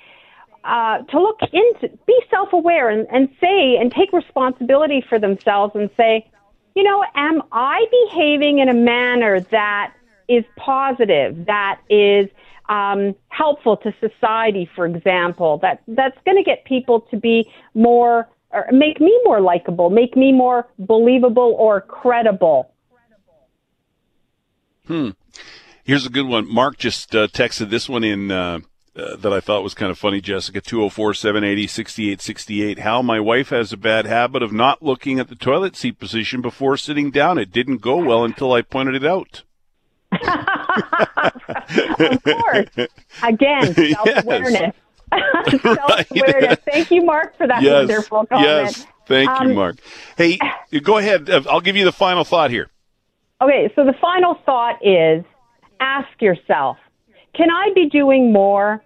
uh, 0.65 0.99
to 0.99 1.21
look 1.21 1.39
into, 1.53 1.97
be 2.07 2.21
self 2.31 2.53
aware 2.53 2.89
and, 2.89 3.07
and 3.11 3.29
say, 3.41 3.77
and 3.77 3.93
take 3.93 4.13
responsibility 4.13 5.05
for 5.09 5.19
themselves 5.19 5.75
and 5.77 5.91
say, 5.97 6.29
you 6.75 6.83
know, 6.83 7.05
am 7.15 7.43
I 7.53 7.87
behaving 8.09 8.59
in 8.59 8.69
a 8.69 8.75
manner 8.75 9.41
that 9.41 9.95
is 10.29 10.45
positive, 10.57 11.47
that 11.47 11.81
is 11.89 12.29
um, 12.69 13.15
helpful 13.29 13.77
to 13.79 13.95
society, 14.01 14.69
for 14.75 14.87
example, 14.87 15.59
that, 15.59 15.83
that's 15.89 16.19
going 16.25 16.37
to 16.37 16.43
get 16.43 16.65
people 16.65 17.03
to 17.11 17.17
be 17.17 17.51
more, 17.75 18.29
or 18.51 18.67
make 18.73 19.01
me 19.01 19.19
more 19.25 19.41
likable, 19.41 19.91
make 19.91 20.17
me 20.17 20.33
more 20.33 20.67
believable 20.79 21.55
or 21.59 21.81
credible 21.81 22.73
Hmm. 24.87 25.11
Here's 25.85 26.07
a 26.07 26.11
good 26.11 26.27
one. 26.27 26.53
Mark 26.53 26.79
just 26.79 27.15
uh, 27.15 27.29
texted 27.29 27.71
this 27.71 27.89
one 27.89 28.05
in 28.05 28.31
uh, 28.31 28.61
uh, 28.97 29.17
that 29.17 29.33
I 29.33 29.41
thought 29.41 29.63
was 29.63 29.75
kind 29.75 29.91
of 29.91 29.99
funny, 29.99 30.21
Jessica. 30.21 30.61
204 30.61 31.15
780 31.15 31.67
6868. 31.67 32.79
How 32.81 33.03
my 33.03 33.21
wife 33.21 33.51
has 33.51 33.73
a 33.73 33.77
bad 33.77 34.07
habit 34.07 34.43
of 34.43 34.53
not 34.53 34.83
looking 34.83 35.21
at 35.21 35.29
the 35.29 35.37
toilet 35.37 35.77
seat 35.77 35.99
position 35.99 36.41
before 36.41 36.77
sitting 36.77 37.11
down. 37.11 37.39
It 37.39 37.53
didn't 37.53 37.79
go 37.79 37.97
well 37.97 38.25
until 38.25 38.53
I 38.53 38.63
pointed 38.63 38.97
it 38.97 39.05
out. 39.05 39.43
of 40.77 42.23
course. 42.23 42.89
Again, 43.23 43.75
self 43.93 44.25
awareness. 44.25 44.75
self 45.63 46.11
awareness. 46.11 46.59
Thank 46.65 46.91
you, 46.91 47.05
Mark, 47.05 47.37
for 47.37 47.47
that 47.47 47.63
yes. 47.63 47.73
wonderful 47.73 48.27
comment. 48.27 48.49
Yes. 48.49 48.87
Thank 49.07 49.31
um, 49.31 49.49
you, 49.49 49.55
Mark. 49.55 49.77
Hey, 50.17 50.39
go 50.83 50.99
ahead. 50.99 51.31
I'll 51.31 51.61
give 51.61 51.77
you 51.77 51.85
the 51.85 51.93
final 51.93 52.25
thought 52.25 52.51
here. 52.51 52.69
Okay, 53.41 53.71
so 53.77 53.85
the 53.85 53.95
final 54.01 54.35
thought 54.45 54.85
is 54.85 55.25
ask 55.81 56.09
yourself 56.21 56.79
can 57.35 57.51
I 57.51 57.71
be 57.75 57.89
doing 57.89 58.33
more? 58.33 58.83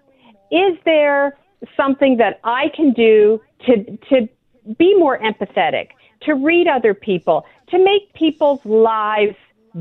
Is 0.50 0.76
there 0.84 1.38
something 1.76 2.16
that 2.16 2.40
I 2.42 2.64
can 2.74 2.92
do 2.92 3.40
to, 3.66 3.96
to 4.10 4.28
be 4.76 4.94
more 4.96 5.18
empathetic, 5.18 5.90
to 6.22 6.34
read 6.34 6.66
other 6.66 6.92
people, 6.92 7.46
to 7.68 7.78
make 7.78 8.12
people's 8.14 8.64
lives 8.64 9.36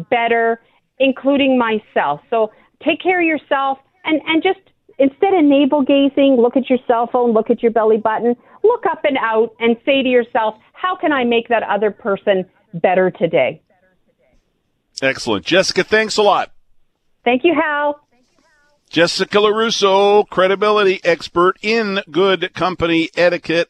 better, 0.10 0.62
including 0.99 1.57
myself? 1.57 2.21
So 2.29 2.51
take 2.83 3.01
care 3.01 3.21
of 3.21 3.27
yourself 3.27 3.79
and, 4.05 4.21
and 4.25 4.43
just 4.43 4.59
instead 4.97 5.33
of 5.33 5.43
navel 5.43 5.83
gazing, 5.83 6.38
look 6.39 6.57
at 6.57 6.69
your 6.69 6.79
cell 6.88 7.09
phone, 7.12 7.31
look 7.31 7.49
at 7.49 7.63
your 7.63 7.71
belly 7.71 7.97
button, 7.97 8.35
look 8.63 8.85
up 8.85 9.01
and 9.03 9.17
out 9.17 9.55
and 9.59 9.77
say 9.85 10.03
to 10.03 10.09
yourself, 10.09 10.55
how 10.73 10.95
can 10.95 11.12
I 11.12 11.23
make 11.23 11.47
that 11.49 11.63
other 11.63 11.91
person 11.91 12.45
better 12.73 13.09
today? 13.09 13.62
Excellent. 15.01 15.45
Jessica, 15.45 15.83
thanks 15.83 16.17
a 16.17 16.21
lot. 16.21 16.51
Thank 17.23 17.43
you, 17.43 17.53
Hal. 17.53 18.01
Jessica 18.89 19.38
LaRusso, 19.38 20.27
credibility 20.29 20.99
expert 21.03 21.57
in 21.62 22.01
good 22.09 22.53
company 22.53 23.09
etiquette. 23.15 23.69